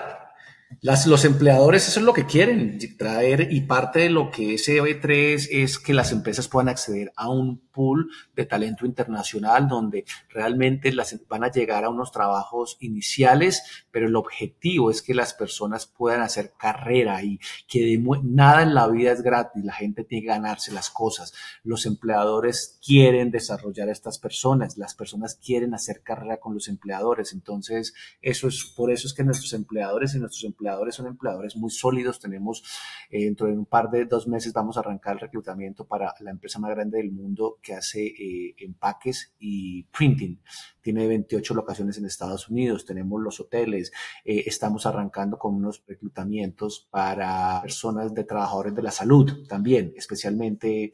las, 0.80 1.06
los 1.06 1.26
empleadores 1.26 1.88
eso 1.88 2.00
es 2.00 2.06
lo 2.06 2.14
que 2.14 2.26
quieren 2.26 2.80
traer 2.98 3.52
y 3.52 3.62
parte 3.62 4.00
de 4.00 4.10
lo 4.10 4.32
que 4.32 4.56
es 4.56 4.68
EB3 4.68 5.48
es 5.52 5.80
que 5.80 5.94
las 5.94 6.12
empresas 6.12 6.48
puedan 6.48 6.70
acceder 6.70 7.12
a 7.16 7.30
un 7.30 7.68
pool 7.72 8.10
de 8.36 8.46
talento 8.46 8.86
internacional 8.86 9.68
donde 9.68 10.06
realmente 10.30 10.92
las, 10.92 11.20
van 11.28 11.44
a 11.44 11.52
llegar 11.52 11.86
a 11.86 11.90
unos 11.90 12.12
trabajos 12.12 12.78
iniciales, 12.80 13.64
pero 13.92 14.08
el 14.08 14.16
objetivo 14.16 14.92
es 14.92 15.02
que 15.02 15.14
las 15.14 15.34
personas 15.34 15.86
puedan 15.86 16.22
hacer 16.22 16.54
carrera 16.58 17.24
y 17.24 17.40
que 17.68 18.02
nada 18.24 18.64
en 18.64 18.74
la 18.74 18.88
vida 18.88 19.12
es 19.12 19.22
gratis, 19.22 19.64
la 19.64 19.74
gente 19.74 20.04
tiene 20.04 20.24
que 20.24 20.30
ganarse 20.30 20.72
las 20.72 20.90
cosas. 20.90 21.34
Los 21.64 21.86
empleadores 21.86 22.80
quieren 22.86 23.32
desarrollar 23.32 23.90
a 23.90 23.92
estas 23.92 24.20
personas, 24.20 24.78
las 24.78 24.96
personas 24.96 25.36
quieren 25.36 25.74
hacer 25.74 26.02
carrera 26.04 26.38
con 26.38 26.54
los 26.54 26.68
empleadores, 26.68 27.34
entonces 27.34 27.94
eso 28.22 28.48
es 28.48 28.66
por 28.76 28.92
eso 28.92 29.08
es 29.08 29.14
que 29.14 29.24
nuestros 29.24 29.54
empleadores 29.54 30.16
y 30.16 30.20
nuestros 30.20 30.44
empleadores 30.44 30.96
son 30.96 31.08
empleadores 31.08 31.56
muy 31.56 31.70
sólidos. 31.70 32.20
Tenemos, 32.20 32.64
eh, 33.10 33.26
dentro 33.26 33.48
de 33.48 33.54
un 33.54 33.66
par 33.66 33.90
de 33.90 34.06
dos 34.06 34.28
meses, 34.28 34.54
vamos 34.54 34.78
a 34.78 34.82
arrancar 34.82 35.14
el 35.14 35.20
reclutamiento 35.22 35.86
para 35.86 36.14
la 36.20 36.32
empresa 36.32 36.60
más 36.60 36.72
grande 36.72 36.98
del 36.98 37.12
mundo 37.12 37.58
que 37.62 37.74
hace 37.74 38.06
eh, 38.06 38.56
empaques 38.58 39.34
y 39.40 39.84
printing. 39.84 40.42
Tiene 40.82 41.08
28 41.08 41.54
locaciones 41.54 41.98
en 41.98 42.06
Estados 42.06 42.50
Unidos. 42.50 42.86
Tenemos 42.86 43.22
los 43.22 43.40
hoteles. 43.40 43.92
Eh, 44.26 44.44
estamos 44.46 44.86
arrancando 44.86 45.38
con 45.38 45.56
unos 45.56 45.84
reclutamientos 45.88 46.88
para 46.90 47.62
personas 47.62 48.14
de 48.14 48.24
trabajadores 48.24 48.74
de 48.74 48.82
la 48.82 48.92
salud 48.92 49.48
también, 49.48 49.94
especialmente 49.96 50.92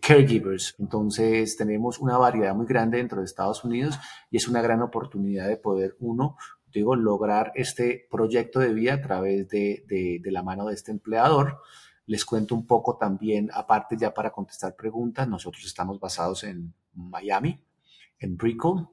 caregivers. 0.00 0.76
Entonces, 0.78 1.56
tenemos 1.56 1.98
una 1.98 2.16
variedad 2.16 2.54
muy 2.54 2.66
grande 2.66 2.98
dentro 2.98 3.18
de 3.18 3.24
Estados 3.24 3.64
Unidos 3.64 3.98
y 4.30 4.36
es 4.36 4.46
una 4.46 4.62
gran 4.62 4.80
oportunidad 4.80 5.48
de 5.48 5.56
poder, 5.56 5.96
uno, 5.98 6.36
digo, 6.72 6.96
lograr 6.96 7.52
este 7.54 8.06
proyecto 8.10 8.60
de 8.60 8.72
vida 8.72 8.94
a 8.94 9.02
través 9.02 9.48
de, 9.48 9.84
de, 9.86 10.30
la 10.30 10.42
mano 10.42 10.66
de 10.66 10.74
este 10.74 10.90
empleador. 10.90 11.58
Les 12.12 12.26
cuento 12.26 12.54
un 12.54 12.66
poco 12.66 12.98
también, 12.98 13.48
aparte 13.54 13.96
ya 13.98 14.12
para 14.12 14.30
contestar 14.30 14.76
preguntas, 14.76 15.26
nosotros 15.26 15.64
estamos 15.64 15.98
basados 15.98 16.44
en 16.44 16.74
Miami, 16.92 17.58
en 18.18 18.36
Brickell. 18.36 18.86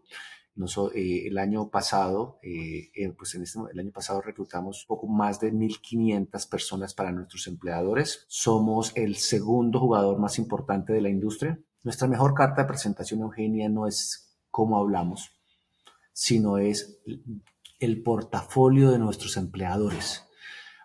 Eh, 0.95 1.27
el 1.27 1.37
año 1.37 1.69
pasado, 1.69 2.39
eh, 2.41 3.13
pues 3.17 3.35
en 3.35 3.43
este, 3.43 3.59
el 3.73 3.77
año 3.77 3.91
pasado 3.91 4.21
reclutamos 4.21 4.85
poco 4.87 5.05
más 5.07 5.37
de 5.41 5.51
1.500 5.51 6.47
personas 6.47 6.93
para 6.93 7.11
nuestros 7.11 7.45
empleadores. 7.47 8.23
Somos 8.29 8.93
el 8.95 9.17
segundo 9.17 9.81
jugador 9.81 10.17
más 10.17 10.39
importante 10.39 10.93
de 10.93 11.01
la 11.01 11.09
industria. 11.09 11.59
Nuestra 11.83 12.07
mejor 12.07 12.33
carta 12.33 12.61
de 12.61 12.69
presentación, 12.69 13.19
Eugenia, 13.19 13.67
no 13.67 13.85
es 13.85 14.33
cómo 14.49 14.77
hablamos, 14.77 15.33
sino 16.13 16.57
es 16.57 17.01
el 17.81 18.01
portafolio 18.01 18.91
de 18.91 18.99
nuestros 18.99 19.35
empleadores. 19.35 20.28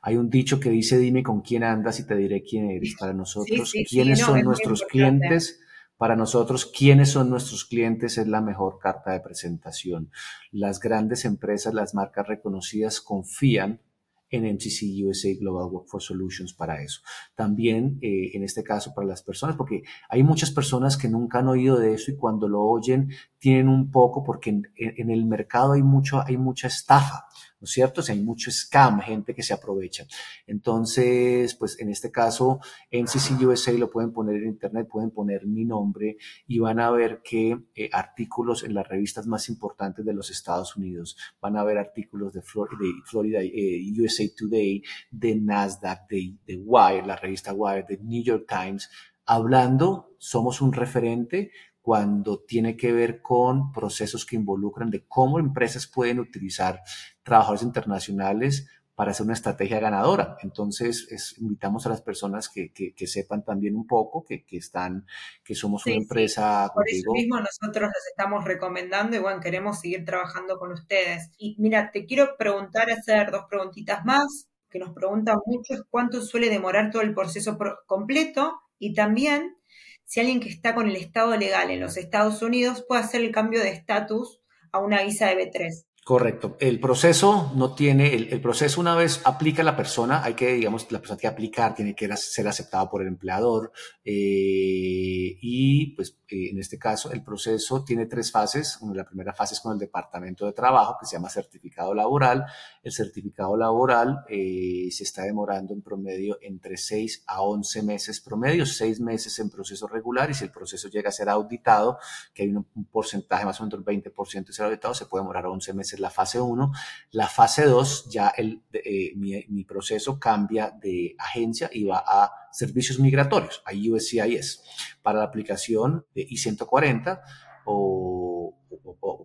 Hay 0.06 0.18
un 0.18 0.28
dicho 0.28 0.60
que 0.60 0.68
dice, 0.68 0.98
dime 0.98 1.22
con 1.22 1.40
quién 1.40 1.64
andas 1.64 1.98
y 1.98 2.06
te 2.06 2.14
diré 2.14 2.42
quién 2.42 2.70
eres. 2.70 2.94
Para 3.00 3.14
nosotros, 3.14 3.72
quiénes 3.88 4.20
son 4.20 4.42
nuestros 4.42 4.82
clientes. 4.82 5.60
Para 5.96 6.14
nosotros, 6.14 6.66
quiénes 6.66 7.08
son 7.08 7.30
nuestros 7.30 7.64
clientes 7.64 8.18
es 8.18 8.26
la 8.26 8.42
mejor 8.42 8.78
carta 8.78 9.12
de 9.12 9.20
presentación. 9.20 10.10
Las 10.52 10.78
grandes 10.78 11.24
empresas, 11.24 11.72
las 11.72 11.94
marcas 11.94 12.28
reconocidas 12.28 13.00
confían 13.00 13.80
en 14.28 14.44
MCC 14.44 15.06
USA 15.06 15.28
Global 15.40 15.70
Workforce 15.70 16.08
Solutions 16.08 16.52
para 16.52 16.82
eso. 16.82 17.00
También, 17.34 17.98
eh, 18.02 18.32
en 18.34 18.42
este 18.42 18.62
caso, 18.62 18.92
para 18.94 19.06
las 19.06 19.22
personas, 19.22 19.56
porque 19.56 19.84
hay 20.10 20.22
muchas 20.22 20.50
personas 20.50 20.98
que 20.98 21.08
nunca 21.08 21.38
han 21.38 21.48
oído 21.48 21.78
de 21.78 21.94
eso 21.94 22.10
y 22.10 22.16
cuando 22.16 22.46
lo 22.46 22.60
oyen 22.62 23.08
tienen 23.38 23.68
un 23.68 23.90
poco, 23.90 24.22
porque 24.22 24.50
en, 24.50 24.68
en 24.76 25.10
el 25.10 25.24
mercado 25.24 25.72
hay, 25.72 25.82
mucho, 25.82 26.20
hay 26.20 26.36
mucha 26.36 26.66
estafa. 26.66 27.24
¿No 27.64 27.66
es 27.66 27.72
cierto? 27.72 28.02
O 28.02 28.04
hay 28.06 28.20
mucho 28.20 28.50
scam, 28.50 29.00
gente 29.00 29.34
que 29.34 29.42
se 29.42 29.54
aprovecha. 29.54 30.06
Entonces, 30.46 31.54
pues 31.54 31.80
en 31.80 31.88
este 31.88 32.12
caso, 32.12 32.60
MCC 32.92 33.40
USA 33.42 33.72
lo 33.72 33.90
pueden 33.90 34.12
poner 34.12 34.36
en 34.36 34.48
internet, 34.50 34.86
pueden 34.86 35.10
poner 35.10 35.46
mi 35.46 35.64
nombre 35.64 36.18
y 36.46 36.58
van 36.58 36.78
a 36.78 36.90
ver 36.90 37.22
que 37.24 37.58
eh, 37.74 37.88
artículos 37.90 38.64
en 38.64 38.74
las 38.74 38.86
revistas 38.86 39.26
más 39.26 39.48
importantes 39.48 40.04
de 40.04 40.12
los 40.12 40.30
Estados 40.30 40.76
Unidos, 40.76 41.16
van 41.40 41.56
a 41.56 41.64
ver 41.64 41.78
artículos 41.78 42.34
de, 42.34 42.42
Florida, 42.42 43.40
eh, 43.40 43.82
USA 43.98 44.24
Today, 44.36 44.82
de 45.10 45.36
Nasdaq, 45.36 46.06
de, 46.06 46.36
de 46.46 46.56
Wire, 46.56 47.06
la 47.06 47.16
revista 47.16 47.54
Wire, 47.54 47.86
de 47.88 47.96
New 47.96 48.22
York 48.22 48.44
Times, 48.46 48.90
hablando, 49.24 50.14
somos 50.18 50.60
un 50.60 50.74
referente 50.74 51.50
cuando 51.84 52.40
tiene 52.40 52.78
que 52.78 52.94
ver 52.94 53.20
con 53.20 53.70
procesos 53.70 54.24
que 54.24 54.36
involucran 54.36 54.88
de 54.88 55.04
cómo 55.06 55.38
empresas 55.38 55.86
pueden 55.86 56.18
utilizar 56.18 56.80
trabajadores 57.24 57.62
internacionales 57.62 58.68
para 58.94 59.10
hacer 59.10 59.24
una 59.24 59.34
estrategia 59.34 59.80
ganadora. 59.80 60.36
Entonces, 60.42 61.34
invitamos 61.38 61.84
a 61.84 61.88
las 61.88 62.00
personas 62.00 62.48
que, 62.48 62.72
que, 62.72 63.06
sepan 63.06 63.44
también 63.44 63.74
un 63.74 63.86
poco 63.86 64.24
que, 64.24 64.44
que, 64.44 64.56
están, 64.56 65.04
que 65.42 65.56
somos 65.56 65.84
una 65.86 65.96
empresa. 65.96 66.70
Por 66.72 66.88
eso 66.88 67.12
mismo 67.12 67.40
nosotros 67.40 67.90
les 67.92 68.06
estamos 68.10 68.44
recomendando 68.44 69.16
y 69.16 69.18
bueno, 69.18 69.40
queremos 69.40 69.80
seguir 69.80 70.04
trabajando 70.04 70.58
con 70.58 70.70
ustedes. 70.70 71.30
Y 71.38 71.56
mira, 71.58 71.90
te 71.90 72.06
quiero 72.06 72.36
preguntar, 72.36 72.88
hacer 72.90 73.32
dos 73.32 73.46
preguntitas 73.48 74.04
más, 74.04 74.48
que 74.70 74.78
nos 74.78 74.92
preguntan 74.92 75.38
mucho, 75.44 75.74
cuánto 75.90 76.20
suele 76.20 76.48
demorar 76.48 76.90
todo 76.90 77.02
el 77.02 77.14
proceso 77.14 77.58
completo 77.86 78.60
y 78.78 78.94
también 78.94 79.56
si 80.04 80.20
alguien 80.20 80.40
que 80.40 80.48
está 80.48 80.74
con 80.74 80.88
el 80.88 80.96
estado 80.96 81.36
legal 81.36 81.70
en 81.70 81.80
los 81.80 81.96
Estados 81.96 82.42
Unidos 82.42 82.84
puede 82.86 83.02
hacer 83.02 83.22
el 83.22 83.32
cambio 83.32 83.60
de 83.60 83.70
estatus 83.70 84.40
a 84.70 84.78
una 84.78 85.02
visa 85.02 85.26
de 85.26 85.36
B3. 85.36 85.84
Correcto. 86.04 86.58
El 86.60 86.80
proceso 86.80 87.50
no 87.56 87.74
tiene, 87.74 88.14
el, 88.14 88.40
proceso 88.42 88.78
una 88.78 88.94
vez 88.94 89.22
aplica 89.24 89.62
la 89.62 89.74
persona, 89.74 90.22
hay 90.22 90.34
que, 90.34 90.52
digamos, 90.52 90.92
la 90.92 90.98
persona 90.98 91.16
tiene 91.16 91.30
que 91.30 91.34
aplicar, 91.34 91.74
tiene 91.74 91.94
que 91.94 92.14
ser 92.18 92.46
aceptada 92.46 92.90
por 92.90 93.00
el 93.00 93.08
empleador 93.08 93.72
eh, 94.04 95.38
y 95.40 95.94
pues 95.96 96.18
eh, 96.28 96.50
en 96.50 96.58
este 96.58 96.78
caso 96.78 97.10
el 97.10 97.24
proceso 97.24 97.84
tiene 97.84 98.04
tres 98.04 98.30
fases. 98.30 98.78
la 98.92 99.06
primera 99.06 99.32
fase 99.32 99.54
es 99.54 99.60
con 99.60 99.72
el 99.72 99.78
departamento 99.78 100.44
de 100.44 100.52
trabajo 100.52 100.98
que 101.00 101.06
se 101.06 101.16
llama 101.16 101.30
certificado 101.30 101.94
laboral. 101.94 102.44
El 102.82 102.92
certificado 102.92 103.56
laboral 103.56 104.26
eh, 104.28 104.88
se 104.90 105.04
está 105.04 105.22
demorando 105.22 105.72
en 105.72 105.80
promedio 105.80 106.36
entre 106.42 106.76
6 106.76 107.24
a 107.28 107.40
11 107.40 107.82
meses 107.82 108.20
promedio, 108.20 108.66
6 108.66 109.00
meses 109.00 109.38
en 109.38 109.48
proceso 109.48 109.86
regular 109.86 110.30
y 110.30 110.34
si 110.34 110.44
el 110.44 110.50
proceso 110.50 110.88
llega 110.88 111.08
a 111.08 111.12
ser 111.12 111.30
auditado, 111.30 111.98
que 112.34 112.42
hay 112.42 112.50
un, 112.50 112.66
porcentaje 112.92 113.46
más 113.46 113.58
o 113.60 113.64
menos 113.64 113.82
del 113.82 114.02
20% 114.02 114.44
de 114.44 114.52
ser 114.52 114.66
auditado, 114.66 114.92
se 114.92 115.06
puede 115.06 115.22
demorar 115.22 115.46
11 115.46 115.72
meses 115.72 115.93
la 115.98 116.10
fase 116.10 116.40
1. 116.40 116.72
La 117.12 117.28
fase 117.28 117.64
2, 117.64 118.08
ya 118.10 118.28
el, 118.28 118.62
eh, 118.72 119.12
mi, 119.16 119.64
proceso 119.64 120.18
cambia 120.18 120.70
de 120.70 121.14
agencia 121.18 121.70
y 121.72 121.84
va 121.84 122.04
a 122.06 122.30
servicios 122.52 122.98
migratorios, 122.98 123.62
a 123.64 123.72
USCIS, 123.72 124.62
para 125.02 125.20
la 125.20 125.24
aplicación 125.24 126.06
de 126.14 126.22
I-140 126.22 127.20
o, 127.64 128.56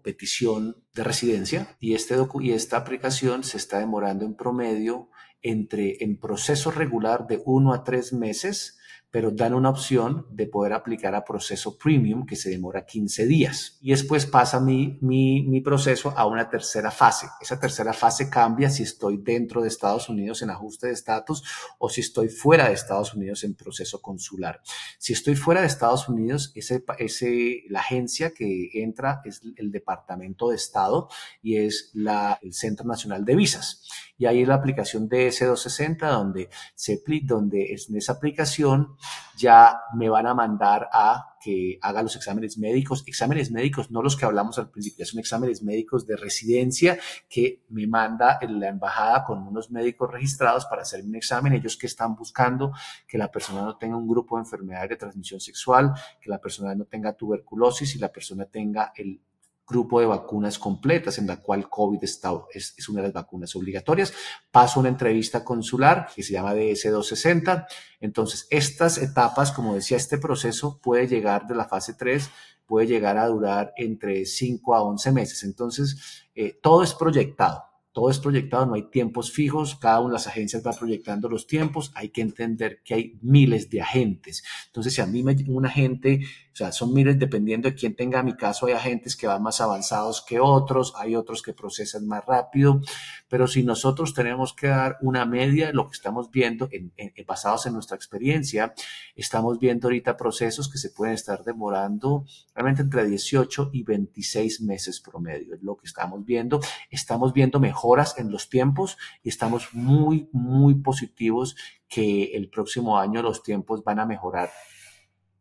petición 0.04 0.84
de 0.94 1.04
residencia. 1.04 1.76
Y, 1.80 1.94
este 1.94 2.16
y 2.40 2.52
esta 2.52 2.78
aplicación 2.78 3.44
se 3.44 3.58
está 3.58 3.80
demorando 3.80 4.26
en 4.26 4.36
promedio 4.36 5.10
entre 5.42 6.04
en 6.04 6.20
proceso 6.20 6.72
regular 6.72 7.28
de 7.28 7.42
1 7.46 7.74
a 7.74 7.84
3 7.84 8.14
meses 8.14 8.79
pero 9.12 9.32
dan 9.32 9.54
una 9.54 9.70
opción 9.70 10.28
de 10.30 10.46
poder 10.46 10.74
aplicar 10.74 11.16
a 11.16 11.26
proceso 11.26 11.78
premium 11.78 12.26
que 12.26 12.36
se 12.36 12.50
demora 12.50 12.86
15 12.86 13.26
días. 13.26 13.78
Y 13.82 13.90
después 13.90 14.26
pasa 14.26 14.60
mi, 14.60 15.00
mi, 15.02 15.42
mi, 15.44 15.62
proceso 15.62 16.14
a 16.16 16.28
una 16.28 16.50
tercera 16.50 16.92
fase. 16.92 17.28
Esa 17.42 17.60
tercera 17.60 17.94
fase 17.94 18.30
cambia 18.30 18.70
si 18.70 18.84
estoy 18.84 19.18
dentro 19.18 19.62
de 19.62 19.68
Estados 19.68 20.10
Unidos 20.10 20.42
en 20.42 20.52
ajuste 20.52 20.88
de 20.88 20.94
estatus 20.94 21.44
o 21.80 21.90
si 21.90 22.02
estoy 22.02 22.30
fuera 22.30 22.68
de 22.68 22.76
Estados 22.76 23.14
Unidos 23.16 23.44
en 23.44 23.56
proceso 23.56 24.02
consular. 24.02 24.62
Si 25.00 25.14
estoy 25.14 25.36
fuera 25.36 25.62
de 25.62 25.68
Estados 25.68 26.08
Unidos, 26.08 26.52
ese, 26.56 26.84
ese, 27.00 27.64
la 27.70 27.80
agencia 27.80 28.32
que 28.32 28.70
entra 28.74 29.22
es 29.26 29.42
el 29.58 29.72
Departamento 29.72 30.50
de 30.50 30.56
Estado 30.56 31.10
y 31.42 31.58
es 31.58 31.90
la, 31.94 32.40
el 32.44 32.54
Centro 32.54 32.86
Nacional 32.86 33.26
de 33.26 33.36
Visas 33.36 33.84
y 34.20 34.26
ahí 34.26 34.42
es 34.42 34.48
la 34.48 34.56
aplicación 34.56 35.10
DS260 35.10 35.98
donde, 36.12 36.50
se, 36.76 37.02
donde 37.24 37.74
en 37.74 37.96
esa 37.96 38.12
aplicación 38.12 38.98
ya 39.38 39.80
me 39.96 40.10
van 40.10 40.28
a 40.28 40.34
mandar 40.34 40.90
a 40.92 41.38
que 41.42 41.80
haga 41.82 42.04
los 42.04 42.18
exámenes 42.18 42.58
médicos, 42.58 43.06
exámenes 43.08 43.50
médicos, 43.50 43.90
no 43.92 44.02
los 44.02 44.18
que 44.18 44.26
hablamos 44.26 44.60
al 44.60 44.70
principio, 44.70 45.06
son 45.06 45.22
exámenes 45.22 45.64
médicos 45.64 46.06
de 46.06 46.18
residencia 46.18 47.00
que 47.30 47.64
me 47.70 47.88
manda 47.88 48.38
la 48.42 48.68
embajada 48.68 49.24
con 49.24 49.48
unos 49.48 49.72
médicos 49.72 50.12
registrados 50.12 50.66
para 50.66 50.82
hacer 50.82 51.02
un 51.02 51.16
examen, 51.16 51.54
ellos 51.54 51.78
que 51.78 51.88
están 51.88 52.14
buscando 52.16 52.74
que 53.08 53.18
la 53.18 53.32
persona 53.32 53.62
no 53.62 53.78
tenga 53.78 53.96
un 53.96 54.08
grupo 54.08 54.36
de 54.36 54.42
enfermedades 54.42 54.90
de 54.90 54.98
transmisión 54.98 55.40
sexual, 55.40 55.94
que 56.20 56.30
la 56.30 56.42
persona 56.42 56.76
no 56.76 56.84
tenga 56.84 57.14
tuberculosis 57.14 57.96
y 57.96 58.00
la 58.00 58.12
persona 58.12 58.44
tenga 58.44 58.92
el 58.98 59.22
grupo 59.70 60.00
de 60.00 60.08
vacunas 60.08 60.58
completas 60.58 61.20
en 61.20 61.28
la 61.28 61.38
cual 61.38 61.70
COVID 61.70 62.04
está, 62.04 62.32
es, 62.52 62.90
una 62.90 63.02
de 63.02 63.08
las 63.08 63.14
vacunas 63.14 63.56
obligatorias. 63.56 64.14
Paso 64.52 64.80
una 64.80 64.90
entrevista 64.90 65.46
consular 65.46 66.08
que 66.14 66.24
se 66.24 66.34
llama 66.34 66.56
DS260. 66.56 67.68
Entonces, 68.02 68.48
estas 68.50 68.98
etapas, 68.98 69.52
como 69.52 69.76
decía, 69.76 69.98
este 69.98 70.18
proceso 70.18 70.80
puede 70.82 71.08
llegar 71.08 71.48
de 71.48 71.56
la 71.56 71.66
fase 71.66 71.94
3, 71.94 72.30
puede 72.66 72.88
llegar 72.88 73.18
a 73.18 73.28
durar 73.28 73.74
entre 73.78 74.26
5 74.26 74.76
a 74.76 74.82
11 74.84 75.12
meses. 75.12 75.44
Entonces, 75.44 76.26
eh, 76.34 76.60
todo 76.62 76.84
es 76.84 76.94
proyectado 76.94 77.69
todo 77.92 78.12
es 78.12 78.20
proyectado, 78.20 78.68
no 78.68 78.76
hay 78.76 78.84
tiempos 78.84 79.32
fijos, 79.32 79.76
cada 79.76 80.00
una 80.00 80.10
de 80.10 80.14
las 80.14 80.28
agencias 80.28 80.66
va 80.66 80.74
proyectando 80.74 81.28
los 81.28 81.48
tiempos, 81.48 81.92
hay 81.96 82.10
que 82.10 82.22
entender 82.22 82.82
que 82.84 82.94
hay 82.94 83.18
miles 83.22 83.70
de 83.70 83.82
agentes. 83.82 84.44
Entonces, 84.68 84.94
si 84.94 85.02
a 85.02 85.08
mí 85.08 85.24
me 85.24 85.36
un 85.48 85.66
agente, 85.66 86.20
o 86.54 86.56
sea, 86.56 86.72
son 86.72 86.94
miles 86.94 87.18
dependiendo 87.18 87.70
de 87.70 87.76
quién 87.76 87.96
tenga 87.96 88.22
mi 88.22 88.36
caso, 88.36 88.68
hay 88.68 88.74
agentes 88.74 89.16
que 89.16 89.26
van 89.26 89.42
más 89.42 89.60
avanzados 89.60 90.24
que 90.28 90.40
otros, 90.40 90.94
hay 90.98 91.16
otros 91.16 91.42
que 91.42 91.54
procesan 91.54 92.06
más 92.08 92.24
rápido, 92.26 92.82
pero 93.28 93.48
si 93.48 93.64
nosotros 93.64 94.14
tenemos 94.14 94.54
que 94.54 94.68
dar 94.68 94.98
una 95.02 95.26
media 95.26 95.68
de 95.68 95.74
lo 95.74 95.88
que 95.88 95.94
estamos 95.94 96.30
viendo, 96.30 96.70
en, 96.72 96.92
basados 97.26 97.66
en 97.66 97.74
nuestra 97.74 97.96
experiencia, 97.96 98.74
estamos 99.16 99.58
viendo 99.60 99.88
ahorita 99.88 100.16
procesos 100.16 100.70
que 100.70 100.78
se 100.78 100.92
pueden 100.92 101.16
estar 101.16 101.44
demorando 101.44 102.26
realmente 102.54 102.82
entre 102.82 103.06
18 103.06 103.72
y 103.74 103.84
26 103.84 104.62
meses 104.62 105.00
promedio, 105.00 105.56
es 105.56 105.64
lo 105.64 105.76
que 105.76 105.88
estamos 105.88 106.24
viendo. 106.26 106.60
Estamos 106.90 107.34
viendo 107.34 107.60
mejor 107.60 107.79
en 108.18 108.32
los 108.32 108.50
tiempos 108.50 108.98
y 109.24 109.30
estamos 109.30 109.74
muy, 109.74 110.30
muy 110.32 110.76
positivos 110.76 111.56
que 111.88 112.36
el 112.36 112.50
próximo 112.50 112.98
año 112.98 113.22
los 113.22 113.42
tiempos 113.42 113.84
van 113.84 114.00
a 114.00 114.06
mejorar 114.06 114.50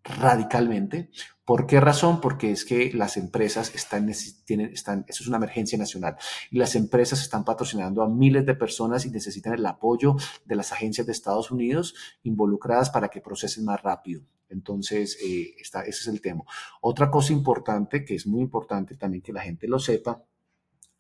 radicalmente. 0.05 1.11
¿Por 1.45 1.67
qué 1.67 1.81
razón? 1.81 2.21
Porque 2.21 2.51
es 2.51 2.65
que 2.65 2.93
las 2.93 3.17
empresas 3.17 3.75
están, 3.75 4.11
tienen, 4.45 4.71
están, 4.73 5.05
eso 5.09 5.23
es 5.23 5.29
una 5.29 5.39
emergencia 5.39 5.79
nacional, 5.79 6.17
y 6.51 6.59
las 6.59 6.75
empresas 6.75 7.21
están 7.21 7.45
patrocinando 7.45 8.03
a 8.03 8.09
miles 8.09 8.47
de 8.47 8.55
personas 8.55 9.05
y 9.05 9.11
necesitan 9.11 9.55
el 9.55 9.67
apoyo 9.67 10.17
de 10.45 10.57
las 10.57 10.73
agencias 10.73 11.07
de 11.07 11.13
Estados 11.13 11.51
Unidos 11.51 11.95
involucradas 12.23 12.91
para 12.91 13.09
que 13.09 13.21
procesen 13.21 13.65
más 13.65 13.83
rápido. 13.83 14.23
Entonces, 14.51 15.19
eh, 15.23 15.55
ese 15.59 15.89
es 15.89 16.07
el 16.07 16.21
tema. 16.21 16.45
Otra 16.81 17.11
cosa 17.11 17.33
importante, 17.33 18.05
que 18.05 18.15
es 18.15 18.27
muy 18.27 18.43
importante 18.43 18.95
también 18.97 19.23
que 19.23 19.33
la 19.33 19.43
gente 19.43 19.69
lo 19.69 19.79
sepa, 19.79 20.23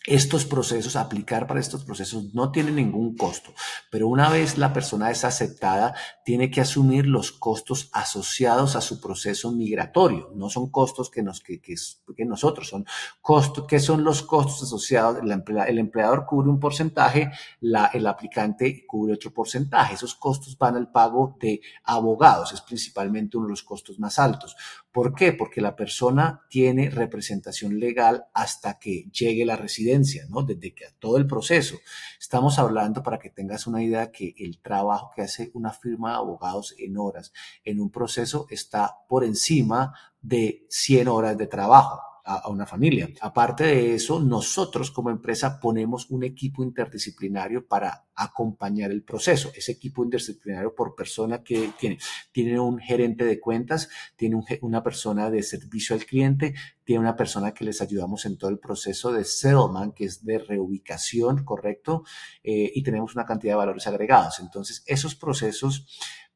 estos 0.09 0.47
procesos, 0.47 0.97
aplicar 0.97 1.47
para 1.47 1.61
estos 1.61 1.85
procesos 1.85 2.35
no 2.35 2.51
tiene 2.51 2.71
ningún 2.71 3.14
costo, 3.14 3.53
pero 3.90 4.09
una 4.09 4.31
vez 4.31 4.57
la 4.57 4.73
persona 4.73 5.11
es 5.11 5.23
aceptada, 5.25 5.94
tiene 6.25 6.51
que 6.51 6.62
asumir 6.62 7.07
los 7.07 7.31
costos 7.31 7.90
asociados 7.92 8.75
a 8.75 8.81
su 8.81 9.01
proceso 9.01 9.53
migratorio. 9.53 10.31
No 10.35 10.49
son 10.49 10.71
costos 10.71 11.11
que, 11.11 11.23
nos, 11.23 11.40
que, 11.40 11.61
que, 11.61 11.75
nosotros, 12.25 12.68
son 12.68 12.87
costos, 13.21 13.66
¿qué 13.68 13.81
son 13.81 14.03
los 14.03 14.23
costos 14.23 14.62
asociados? 14.62 15.18
El, 15.23 15.31
el 15.66 15.79
empleador 15.79 16.25
cubre 16.25 16.49
un 16.49 16.59
porcentaje, 16.59 17.31
la, 17.61 17.90
el 17.92 18.07
aplicante 18.07 18.87
cubre 18.87 19.12
otro 19.12 19.31
porcentaje. 19.31 19.94
Esos 19.94 20.14
costos 20.14 20.57
van 20.57 20.77
al 20.77 20.90
pago 20.90 21.37
de 21.38 21.61
abogados, 21.85 22.53
es 22.53 22.62
principalmente 22.62 23.37
uno 23.37 23.47
de 23.47 23.53
los 23.53 23.62
costos 23.62 23.99
más 23.99 24.18
altos. 24.18 24.57
¿Por 24.99 25.15
qué? 25.15 25.33
Porque 25.33 25.61
la 25.61 25.77
persona 25.77 26.45
tiene 26.51 26.91
representación 26.91 27.79
legal 27.79 28.25
hasta 28.35 28.81
que 28.81 29.05
llegue 29.13 29.45
la 29.45 29.55
residencia, 29.55 30.27
¿no? 30.29 30.43
Desde 30.43 30.75
que 30.75 30.87
todo 30.99 31.19
el 31.19 31.27
proceso. 31.29 31.77
Estamos 32.19 32.59
hablando 32.59 33.01
para 33.01 33.21
que 33.21 33.31
tengas 33.31 33.69
una 33.69 33.81
idea 33.81 34.11
que 34.11 34.35
el 34.37 34.61
trabajo 34.61 35.13
que 35.15 35.23
hace 35.23 35.53
una 35.55 35.71
firma 35.71 36.11
de 36.11 36.17
abogados 36.17 36.75
en 36.79 36.99
horas 36.99 37.33
en 37.63 37.81
un 37.81 37.93
proceso 37.93 38.49
está 38.51 38.97
por 39.09 39.23
encima 39.23 39.95
de 40.21 40.67
100 40.69 41.07
horas 41.07 41.39
de 41.39 41.47
trabajo 41.47 42.08
a, 42.29 42.49
una 42.49 42.67
familia. 42.67 43.09
Aparte 43.23 43.64
de 43.64 43.95
eso, 43.95 44.21
nosotros 44.21 44.91
como 44.91 45.11
empresa 45.11 45.59
ponemos 45.59 46.11
un 46.11 46.25
equipo 46.25 46.62
interdisciplinario 46.62 47.67
para 47.67 48.07
acompañar 48.14 48.91
el 48.91 49.03
proceso. 49.03 49.51
Ese 49.55 49.73
equipo 49.73 50.05
interdisciplinario 50.05 50.75
por 50.75 50.95
persona 50.95 51.43
que 51.43 51.71
tiene, 51.79 51.99
tiene 52.31 52.61
un 52.61 52.79
gerente 52.79 53.25
de 53.25 53.41
cuentas, 53.41 53.88
tiene 54.17 54.41
una 54.61 54.83
persona 54.83 55.31
de 55.31 55.43
servicio 55.43 55.97
al 55.97 56.05
cliente, 56.05 56.55
tiene 56.85 57.01
una 57.01 57.17
persona 57.17 57.53
que 57.53 57.64
les 57.64 57.81
ayudamos 57.81 58.27
en 58.27 58.37
todo 58.37 58.51
el 58.51 58.59
proceso 58.59 59.11
de 59.12 59.25
settlement, 59.25 59.95
que 59.95 60.05
es 60.05 60.25
de 60.25 60.38
reubicación, 60.38 61.45
correcto, 61.45 62.05
eh, 62.43 62.71
y 62.75 62.83
tenemos 62.83 63.14
una 63.14 63.25
cantidad 63.25 63.53
de 63.53 63.59
valores 63.59 63.87
agregados. 63.87 64.41
Entonces, 64.41 64.83
esos 64.87 65.14
procesos 65.14 65.87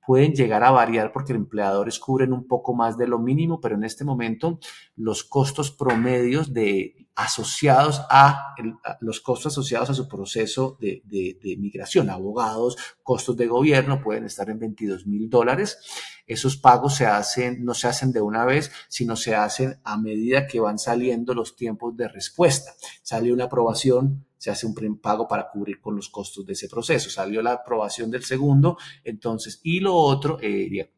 pueden 0.06 0.32
llegar 0.32 0.64
a 0.64 0.70
variar 0.70 1.12
porque 1.12 1.32
empleadores 1.32 1.98
cubren 1.98 2.32
un 2.32 2.46
poco 2.46 2.74
más 2.74 2.98
de 2.98 3.06
lo 3.06 3.18
mínimo, 3.18 3.60
pero 3.60 3.76
en 3.76 3.84
este 3.84 4.04
momento 4.04 4.58
los 4.96 5.24
costos 5.24 5.70
promedios 5.70 6.52
de 6.52 7.02
asociados 7.14 8.02
a, 8.10 8.54
los 9.00 9.20
costos 9.20 9.52
asociados 9.52 9.90
a 9.90 9.94
su 9.94 10.08
proceso 10.08 10.78
de, 10.80 11.02
de, 11.04 11.56
migración, 11.58 12.10
abogados, 12.10 12.76
costos 13.02 13.36
de 13.36 13.46
gobierno 13.46 14.00
pueden 14.02 14.24
estar 14.24 14.48
en 14.50 14.58
22 14.58 15.06
mil 15.06 15.28
dólares. 15.28 15.78
Esos 16.26 16.56
pagos 16.56 16.96
se 16.96 17.06
hacen, 17.06 17.64
no 17.64 17.74
se 17.74 17.88
hacen 17.88 18.12
de 18.12 18.22
una 18.22 18.44
vez, 18.44 18.72
sino 18.88 19.16
se 19.16 19.34
hacen 19.34 19.78
a 19.84 19.98
medida 19.98 20.46
que 20.46 20.60
van 20.60 20.78
saliendo 20.78 21.34
los 21.34 21.54
tiempos 21.54 21.96
de 21.96 22.08
respuesta. 22.08 22.72
Sale 23.02 23.32
una 23.32 23.44
aprobación, 23.44 24.24
se 24.42 24.50
hace 24.50 24.66
un 24.66 24.98
pago 24.98 25.28
para 25.28 25.48
cubrir 25.48 25.80
con 25.80 25.94
los 25.94 26.08
costos 26.08 26.44
de 26.44 26.54
ese 26.54 26.68
proceso. 26.68 27.08
Salió 27.08 27.42
la 27.42 27.52
aprobación 27.52 28.10
del 28.10 28.24
segundo, 28.24 28.76
entonces, 29.04 29.60
y 29.62 29.78
lo 29.78 29.94
otro, 29.94 30.36
eh, 30.42 30.90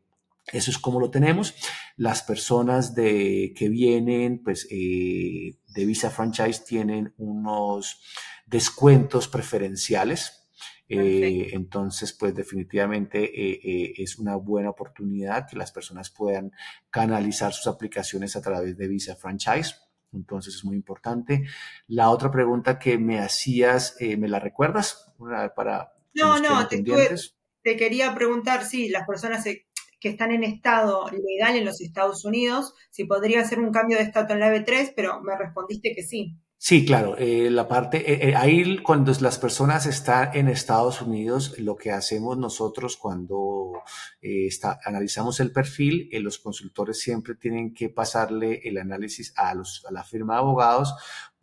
eso 0.50 0.70
es 0.70 0.78
como 0.78 0.98
lo 0.98 1.11
tenemos. 1.11 1.54
Las 1.98 2.22
personas 2.22 2.94
de, 2.94 3.52
que 3.54 3.68
vienen, 3.68 4.42
pues, 4.42 4.66
eh, 4.70 5.59
de 5.74 5.85
Visa 5.85 6.09
Franchise 6.09 6.62
tienen 6.66 7.12
unos 7.18 8.00
descuentos 8.46 9.28
preferenciales. 9.28 10.48
Eh, 10.88 11.50
entonces, 11.52 12.14
pues 12.14 12.35
definitivamente 12.35 13.30
es 14.02 14.18
una 14.18 14.37
buena 14.37 14.70
oportunidad 14.70 15.46
que 15.46 15.57
las 15.57 15.70
personas 15.70 16.09
puedan 16.09 16.50
canalizar 16.88 17.52
sus 17.52 17.66
aplicaciones 17.66 18.37
a 18.37 18.40
través 18.40 18.74
de 18.78 18.88
Visa 18.88 19.16
Franchise. 19.16 19.83
Entonces 20.14 20.55
es 20.55 20.64
muy 20.64 20.77
importante. 20.77 21.44
La 21.87 22.11
otra 22.11 22.31
pregunta 22.31 22.79
que 22.79 22.98
me 22.98 23.18
hacías, 23.18 23.96
eh, 24.00 24.16
¿me 24.16 24.29
la 24.29 24.40
recuerdas? 24.40 25.12
Para 25.57 25.94
no, 26.14 26.38
no, 26.38 26.68
te, 26.68 26.83
te, 27.62 27.77
quería 27.77 28.14
preguntar 28.14 28.64
si 28.64 28.88
las 28.88 29.07
personas 29.07 29.44
que 29.44 30.09
están 30.09 30.31
en 30.33 30.44
estado 30.44 31.07
legal 31.11 31.57
en 31.57 31.64
los 31.64 31.81
Estados 31.81 32.24
Unidos, 32.24 32.74
si 32.90 33.05
podría 33.05 33.40
hacer 33.40 33.59
un 33.59 33.72
cambio 33.72 33.96
de 33.96 34.05
estatus 34.05 34.33
en 34.33 34.40
la 34.40 34.55
B3, 34.55 34.92
pero 34.94 35.20
me 35.22 35.37
respondiste 35.37 35.94
que 35.94 36.03
sí. 36.03 36.37
Sí, 36.59 36.87
claro. 36.87 37.16
Eh, 37.18 37.50
la 37.50 37.68
parte, 37.68 38.11
eh, 38.11 38.31
eh, 38.31 38.35
ahí 38.37 38.79
cuando 38.79 39.12
las 39.20 39.38
personas 39.38 39.85
están 39.85 40.31
en 40.35 40.48
Estados 40.48 41.03
Unidos, 41.03 41.59
lo 41.59 41.77
que 41.77 41.90
hacemos 41.90 42.38
nosotros 42.38 42.96
cuando 42.96 43.63
está, 44.20 44.78
analizamos 44.84 45.40
el 45.40 45.52
perfil, 45.52 46.08
los 46.22 46.38
consultores 46.38 47.00
siempre 47.00 47.34
tienen 47.34 47.74
que 47.74 47.88
pasarle 47.88 48.60
el 48.64 48.78
análisis 48.78 49.32
a, 49.37 49.54
los, 49.54 49.84
a 49.87 49.92
la 49.92 50.04
firma 50.04 50.34
de 50.34 50.40
abogados 50.40 50.94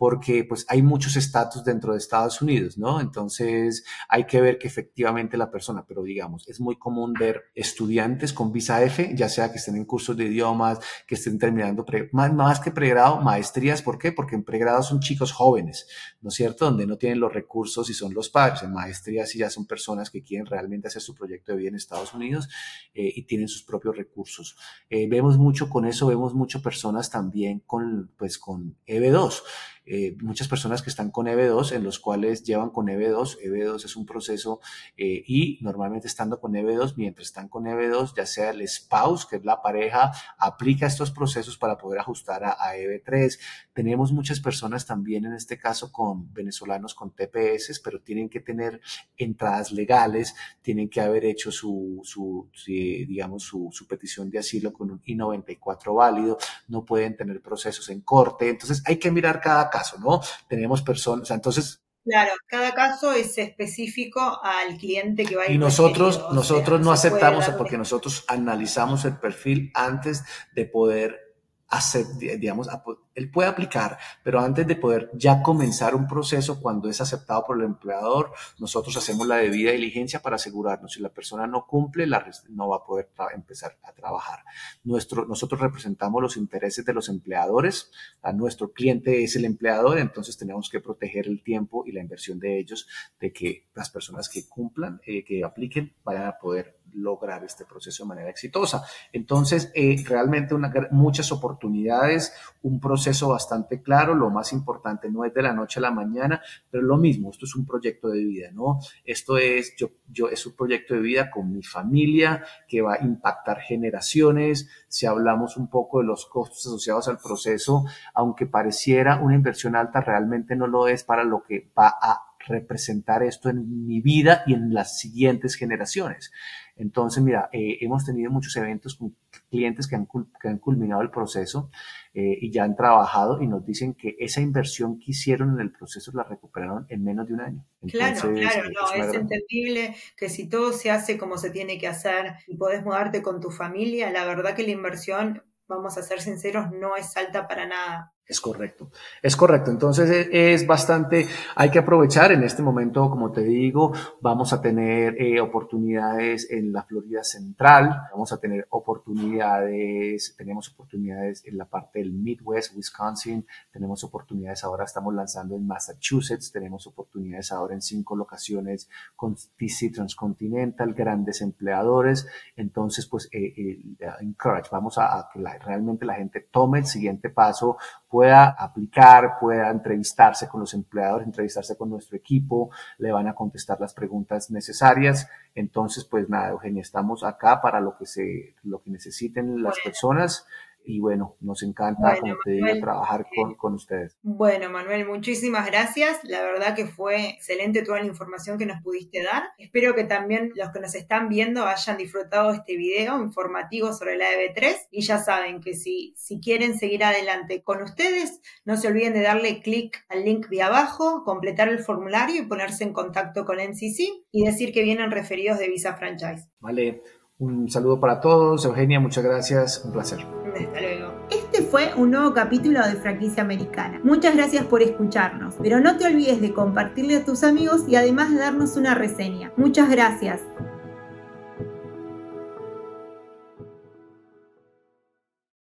porque 0.02 0.44
pues 0.44 0.66
hay 0.68 0.82
muchos 0.82 1.16
estatus 1.16 1.64
dentro 1.64 1.92
de 1.92 2.00
Estados 2.00 2.42
Unidos, 2.42 2.76
¿no? 2.76 3.00
Entonces 3.00 3.86
hay 4.10 4.26
que 4.26 4.42
ver 4.42 4.58
que 4.58 4.68
efectivamente 4.68 5.38
la 5.38 5.52
persona, 5.52 5.86
pero 5.88 6.02
digamos, 6.02 6.48
es 6.48 6.60
muy 6.60 6.76
común 6.80 7.14
ver 7.14 7.44
estudiantes 7.54 8.34
con 8.34 8.52
visa 8.52 8.82
F, 8.84 9.14
ya 9.16 9.30
sea 9.30 9.52
que 9.52 9.60
estén 9.60 9.76
en 9.76 9.86
cursos 9.86 10.18
de 10.18 10.24
idiomas, 10.24 10.80
que 11.06 11.14
estén 11.14 11.38
terminando, 11.38 11.86
más, 12.14 12.34
más 12.34 12.60
que 12.60 12.72
pregrado, 12.72 13.22
maestrías, 13.22 13.84
¿por 13.84 14.00
qué? 14.00 14.12
Porque 14.12 14.34
en 14.34 14.44
pregrado 14.44 14.82
son 14.82 15.02
chicos 15.02 15.32
jóvenes, 15.32 15.86
¿no 16.20 16.30
es 16.30 16.34
cierto? 16.34 16.66
Donde 16.66 16.88
no 16.88 16.98
tienen 16.98 17.20
los 17.20 17.32
recursos 17.32 17.88
y 17.92 17.94
son 17.94 18.12
los 18.16 18.32
padres. 18.32 18.64
En 18.64 18.74
maestrías 18.74 19.30
sí 19.30 19.38
ya 19.38 19.52
son 19.52 19.68
personas 19.68 20.10
que 20.10 20.24
quieren 20.24 20.48
realmente 20.48 20.88
hacer 20.88 21.04
su 21.04 21.14
proyecto 21.14 21.52
de 21.52 21.60
vida 21.60 21.70
en 21.70 21.76
Estados 21.76 22.12
Unidos 22.16 22.21
eh, 22.24 23.14
y 23.16 23.24
tienen 23.24 23.48
sus 23.48 23.64
propios 23.64 23.96
recursos. 23.96 24.58
Eh, 24.90 25.08
vemos 25.08 25.38
mucho 25.38 25.70
con 25.70 25.86
eso, 25.86 26.08
vemos 26.08 26.34
mucho 26.34 26.62
personas 26.62 27.10
también 27.10 27.60
con, 27.66 28.12
pues, 28.18 28.38
con 28.38 28.78
EB2. 28.88 29.44
Eh, 29.94 30.16
muchas 30.22 30.48
personas 30.48 30.82
que 30.82 30.90
están 30.90 31.12
con 31.12 31.28
EB2, 31.28 31.74
en 31.74 31.84
los 31.84 32.00
cuales 32.00 32.46
llevan 32.46 32.70
con 32.70 32.88
EB2. 32.88 33.40
EB2 33.44 33.84
es 33.84 33.98
un 33.98 34.06
proceso 34.06 34.62
eh, 34.96 35.22
y 35.28 35.60
normalmente 35.60 36.08
estando 36.08 36.40
con 36.40 36.54
EB2, 36.54 36.94
mientras 36.96 37.28
están 37.28 37.50
con 37.50 37.66
EB2, 37.66 38.16
ya 38.16 38.26
sea 38.26 38.52
el 38.52 38.66
spouse, 38.66 39.26
que 39.26 39.36
es 39.36 39.44
la 39.44 39.62
pareja, 39.62 40.14
aplica 40.38 40.88
estos 40.88 41.12
procesos 41.12 41.58
para 41.58 41.78
poder 41.78 42.00
ajustar 42.00 42.46
a, 42.46 42.56
EB3. 42.78 43.38
Tenemos 43.74 44.14
muchas 44.14 44.40
personas 44.40 44.86
también 44.86 45.26
en 45.26 45.34
este 45.34 45.58
caso 45.58 45.92
con 45.92 46.34
venezolanos 46.34 46.96
con 46.96 47.14
TPS, 47.14 47.82
pero 47.84 48.00
tienen 48.00 48.30
que 48.30 48.40
tener 48.40 48.80
entradas 49.18 49.74
legales, 49.74 50.36
tienen 50.62 50.90
que 50.90 51.02
haber 51.02 51.26
hecho 51.26 51.52
su, 51.52 52.00
su 52.06 52.50
digamos, 52.66 53.44
su, 53.44 53.68
su 53.74 53.88
petición 53.88 54.30
de 54.30 54.40
asilo 54.40 54.72
con 54.72 54.90
un 54.90 55.02
I-94 55.04 55.94
válido, 55.94 56.38
no 56.70 56.86
pueden 56.86 57.18
tener 57.18 57.42
procesos 57.42 57.90
en 57.90 58.00
corte. 58.00 58.48
Entonces 58.48 58.82
hay 58.86 58.96
que 58.96 59.12
mirar 59.12 59.42
cada 59.42 59.70
caso, 59.70 59.81
¿no? 60.00 60.22
Tenemos 60.48 60.82
personas, 60.82 61.30
entonces... 61.32 61.82
Claro, 62.04 62.32
cada 62.48 62.74
caso 62.74 63.14
es 63.14 63.38
específico 63.38 64.40
al 64.44 64.78
cliente 64.78 65.24
que 65.24 65.36
va 65.36 65.44
a 65.44 65.46
ir. 65.46 65.52
Y 65.52 65.58
nosotros, 65.60 66.20
nosotros 66.34 66.82
no 66.82 66.92
aceptamos 66.92 67.48
porque 67.50 67.78
nosotros 67.78 68.26
analizamos 68.28 69.06
el 69.06 69.18
perfil 69.18 69.72
antes 69.76 70.24
de 70.56 70.66
poder 70.66 71.31
hacer, 71.72 72.06
digamos, 72.18 72.68
él 73.16 73.32
puede 73.32 73.48
aplicar, 73.48 73.98
pero 74.24 74.42
antes 74.42 74.68
de 74.68 74.76
poder 74.76 75.10
ya 75.14 75.42
comenzar 75.42 75.96
un 75.96 76.06
proceso 76.06 76.62
cuando 76.62 76.90
es 76.90 77.00
aceptado 77.00 77.46
por 77.46 77.58
el 77.58 77.64
empleador, 77.64 78.34
nosotros 78.60 78.98
hacemos 78.98 79.26
la 79.26 79.38
debida 79.38 79.72
diligencia 79.72 80.22
para 80.22 80.36
asegurarnos 80.36 80.92
si 80.92 81.02
la 81.02 81.08
persona 81.08 81.48
no 81.48 81.66
cumple, 81.66 82.06
la, 82.08 82.30
no 82.50 82.68
va 82.68 82.78
a 82.78 82.84
poder 82.84 83.10
empezar 83.34 83.78
a 83.84 83.94
trabajar. 83.94 84.40
Nuestro, 84.84 85.26
nosotros 85.26 85.62
representamos 85.62 86.22
los 86.22 86.36
intereses 86.36 86.84
de 86.84 86.94
los 86.94 87.08
empleadores, 87.08 87.90
a 88.22 88.34
nuestro 88.34 88.74
cliente 88.74 89.24
es 89.24 89.38
el 89.38 89.46
empleador, 89.46 89.98
entonces 89.98 90.38
tenemos 90.38 90.70
que 90.70 90.82
proteger 90.82 91.28
el 91.28 91.42
tiempo 91.42 91.86
y 91.88 91.94
la 91.94 92.02
inversión 92.02 92.38
de 92.38 92.60
ellos, 92.60 92.86
de 93.18 93.32
que 93.32 93.70
las 93.74 93.90
personas 93.90 94.28
que 94.28 94.46
cumplan, 94.46 95.00
eh, 95.06 95.24
que 95.24 95.46
apliquen, 95.46 95.94
vayan 96.04 96.26
a 96.26 96.38
poder 96.38 96.81
lograr 96.94 97.44
este 97.44 97.66
proceso 97.66 98.04
de 98.04 98.10
manera 98.10 98.30
exitosa. 98.30 98.84
Entonces, 99.12 99.72
eh, 99.76 100.04
realmente 100.08 100.56
muchas 100.92 101.32
oportunidades, 101.32 102.34
un 102.62 102.80
proceso 102.80 103.30
bastante 103.30 103.82
claro, 103.82 104.16
lo 104.16 104.30
más 104.30 104.54
importante 104.54 105.10
no 105.10 105.26
es 105.26 105.34
de 105.34 105.42
la 105.42 105.54
noche 105.54 105.80
a 105.80 105.84
la 105.84 105.92
mañana, 105.92 106.42
pero 106.70 106.84
lo 106.84 106.98
mismo, 106.98 107.32
esto 107.32 107.46
es 107.46 107.56
un 107.56 107.66
proyecto 107.66 108.10
de 108.10 108.24
vida, 108.24 108.50
¿no? 108.52 108.80
Esto 109.06 109.38
es, 109.38 109.76
yo, 109.78 109.90
yo, 110.08 110.30
es 110.30 110.46
un 110.46 110.56
proyecto 110.56 110.94
de 110.94 111.02
vida 111.02 111.32
con 111.32 111.52
mi 111.52 111.64
familia 111.64 112.44
que 112.68 112.82
va 112.82 112.96
a 112.96 113.04
impactar 113.04 113.60
generaciones, 113.60 114.70
si 114.88 115.06
hablamos 115.06 115.58
un 115.58 115.70
poco 115.70 116.00
de 116.00 116.06
los 116.06 116.26
costos 116.26 116.66
asociados 116.68 117.08
al 117.08 117.18
proceso, 117.18 117.86
aunque 118.14 118.46
pareciera 118.46 119.20
una 119.20 119.36
inversión 119.36 119.76
alta, 119.76 120.02
realmente 120.02 120.56
no 120.56 120.68
lo 120.68 120.88
es 120.88 121.04
para 121.04 121.24
lo 121.24 121.44
que 121.44 121.72
va 121.78 121.88
a 121.88 122.31
representar 122.48 123.24
esto 123.24 123.50
en 123.50 123.88
mi 123.88 124.02
vida 124.02 124.44
y 124.46 124.54
en 124.54 124.74
las 124.74 124.98
siguientes 125.00 125.56
generaciones. 125.56 126.32
Entonces, 126.76 127.22
mira, 127.24 127.50
eh, 127.52 127.78
hemos 127.82 128.06
tenido 128.06 128.32
muchos 128.32 128.56
eventos 128.56 128.96
con 128.96 129.16
clientes 129.50 129.88
que 129.88 129.96
han, 129.96 130.08
que 130.42 130.48
han 130.48 130.58
culminado 130.58 131.02
el 131.02 131.12
proceso 131.12 131.70
eh, 132.14 132.38
y 132.42 132.52
ya 132.52 132.64
han 132.64 132.76
trabajado 132.76 133.42
y 133.42 133.48
nos 133.48 133.66
dicen 133.66 133.94
que 133.94 134.16
esa 134.20 134.42
inversión 134.42 134.98
que 134.98 135.12
hicieron 135.12 135.54
en 135.54 135.60
el 135.60 135.72
proceso 135.72 136.12
la 136.14 136.24
recuperaron 136.24 136.86
en 136.90 137.04
menos 137.04 137.28
de 137.28 137.34
un 137.34 137.42
año. 137.42 137.66
claro, 137.90 138.34
claro, 138.34 138.70
no, 138.70 139.04
es, 139.04 139.14
entendible 139.14 139.96
que 140.18 140.30
si 140.30 140.50
todo 140.50 140.74
se 140.74 140.90
hace 140.90 141.18
como 141.18 141.38
se 141.38 141.52
tiene 141.52 141.78
que 141.78 141.88
hacer 141.88 142.34
y 142.48 142.56
podés 142.58 142.84
mudarte 142.84 143.22
con 143.22 143.42
tu 143.42 143.52
familia, 143.52 144.10
la 144.10 144.26
verdad 144.26 144.56
que 144.56 144.64
la 144.64 144.72
inversión, 144.72 145.44
vamos 145.68 145.98
a 145.98 146.04
ser 146.04 146.22
sinceros, 146.22 146.72
no 146.72 146.96
es 146.96 147.16
alta 147.16 147.48
para 147.48 147.68
nada. 147.68 148.14
Es 148.32 148.40
correcto, 148.40 148.90
es 149.22 149.36
correcto. 149.36 149.72
Entonces 149.72 150.10
e, 150.10 150.54
es, 150.54 150.66
bastante, 150.66 151.28
hay 151.54 151.70
que 151.70 151.80
aprovechar 151.80 152.32
en 152.32 152.44
este 152.44 152.62
momento, 152.62 153.10
como 153.10 153.30
te 153.30 153.42
digo, 153.42 153.92
vamos 154.22 154.54
a 154.54 154.62
tener 154.62 155.22
eh, 155.22 155.42
oportunidades 155.42 156.50
en 156.50 156.72
la 156.72 156.84
Florida 156.84 157.26
Central, 157.26 157.94
vamos 158.10 158.32
a 158.32 158.38
tener 158.38 158.68
oportunidades, 158.70 160.34
tenemos 160.38 160.70
oportunidades 160.70 161.44
en 161.46 161.58
la 161.58 161.66
parte 161.66 162.00
del 162.00 162.14
Midwest, 162.14 162.74
Wisconsin, 162.74 163.46
tenemos 163.70 164.02
oportunidades 164.06 164.64
ahora, 164.64 164.86
estamos 164.86 165.14
lanzando 165.14 165.58
en 165.58 165.68
Massachusetts, 165.68 166.54
tenemos 166.54 166.88
oportunidades 166.88 167.52
ahora 167.52 167.74
en 167.74 167.82
cinco 167.82 168.16
locaciones 168.16 168.88
con 169.18 169.36
TC 169.36 169.92
Transcontinental, 169.94 170.94
grandes 170.94 171.42
empleadores. 171.42 172.26
Entonces, 172.56 173.08
pues, 173.08 173.28
eh, 173.34 173.54
eh, 173.58 173.82
encourage, 174.22 174.70
vamos 174.72 174.98
a, 174.98 175.28
que 175.34 175.42
realmente 175.42 176.06
la 176.06 176.14
gente 176.14 176.48
tome 176.50 176.80
el 176.80 176.86
siguiente 176.86 177.30
paso 177.30 177.78
pueda 178.22 178.50
aplicar, 178.50 179.40
pueda 179.40 179.72
entrevistarse 179.72 180.48
con 180.48 180.60
los 180.60 180.76
empleadores, 180.76 181.26
entrevistarse 181.26 181.76
con 181.76 181.90
nuestro 181.90 182.16
equipo, 182.16 182.70
le 183.00 183.12
van 183.12 183.28
a 183.28 183.34
contestar 183.34 183.82
las 183.82 183.96
preguntas 183.96 184.52
necesarias. 184.52 185.28
Entonces, 185.56 186.06
pues 186.06 186.30
nada, 186.30 186.50
Eugenia, 186.50 186.84
estamos 186.84 187.24
acá 187.24 187.60
para 187.64 187.80
lo 187.80 187.98
que 187.98 188.06
se, 188.06 188.54
lo 188.62 188.80
que 188.84 188.92
necesiten 188.92 189.64
las 189.64 189.76
personas 189.84 190.46
y 190.84 191.00
bueno, 191.00 191.36
nos 191.40 191.64
encanta, 191.64 192.18
como 192.20 192.36
te 192.44 192.52
digo, 192.52 192.68
trabajar 192.80 193.26
con, 193.36 193.56
con, 193.56 193.74
ustedes. 193.74 194.18
Bueno, 194.24 194.70
Manuel, 194.70 195.08
muchísimas 195.08 195.66
gracias. 195.66 196.20
La 196.24 196.42
verdad 196.42 196.76
que 196.76 196.86
fue 196.86 197.30
excelente 197.30 197.84
toda 197.84 198.00
la 198.00 198.06
información 198.06 198.58
que 198.58 198.66
nos 198.66 198.82
pudiste 198.82 199.24
dar. 199.24 199.44
Espero 199.58 199.96
que 199.96 200.04
también 200.04 200.52
los 200.56 200.70
que 200.72 200.80
nos 200.80 200.96
están 200.96 201.30
viendo 201.30 201.66
hayan 201.66 201.98
disfrutado 201.98 202.52
este 202.52 202.76
video 202.78 203.22
informativo 203.22 203.94
sobre 203.94 204.18
la 204.18 204.26
EB3 204.26 204.76
y 204.92 205.02
ya 205.02 205.18
saben 205.18 205.62
que 205.62 205.74
si, 205.74 206.14
si 206.18 206.40
quieren 206.40 206.78
seguir 206.78 207.04
adelante 207.04 207.64
con 207.64 207.82
ustedes, 207.82 208.42
no 208.66 208.78
se 208.78 208.88
olviden 208.88 209.14
de 209.14 209.22
darle 209.22 209.62
clic 209.62 210.04
al 210.10 210.26
link 210.26 210.48
de 210.50 210.64
abajo, 210.64 211.24
completar 211.24 211.70
el 211.70 211.80
formulario 211.80 212.42
y 212.42 212.46
ponerse 212.46 212.84
en 212.84 212.94
contacto 212.94 213.46
con 213.46 213.58
MCC 213.58 214.26
y 214.32 214.46
decir 214.46 214.74
que 214.74 214.84
vienen 214.84 215.12
referidos 215.12 215.60
de 215.60 215.70
Visa 215.70 215.94
Franchise. 215.94 216.50
Vale, 216.60 217.02
un 217.40 217.70
saludo 217.70 218.00
para 218.00 218.20
todos. 218.20 218.66
Eugenia, 218.66 219.00
muchas 219.00 219.24
gracias. 219.24 219.84
Un 219.86 219.94
placer. 219.94 220.41
Hasta 220.56 220.82
luego. 220.82 221.14
Este 221.30 221.62
fue 221.64 221.92
un 221.96 222.12
nuevo 222.12 222.34
capítulo 222.34 222.86
de 222.86 222.96
Franquicia 222.96 223.44
Americana. 223.44 224.00
Muchas 224.04 224.36
gracias 224.36 224.66
por 224.66 224.82
escucharnos, 224.82 225.56
pero 225.62 225.80
no 225.80 225.98
te 225.98 226.06
olvides 226.06 226.42
de 226.42 226.54
compartirle 226.54 227.18
a 227.18 227.26
tus 227.26 227.44
amigos 227.44 227.84
y 227.88 227.96
además 227.96 228.32
de 228.32 228.38
darnos 228.38 228.76
una 228.78 228.96
reseña. 228.96 229.52
Muchas 229.56 229.90
gracias. 229.90 230.42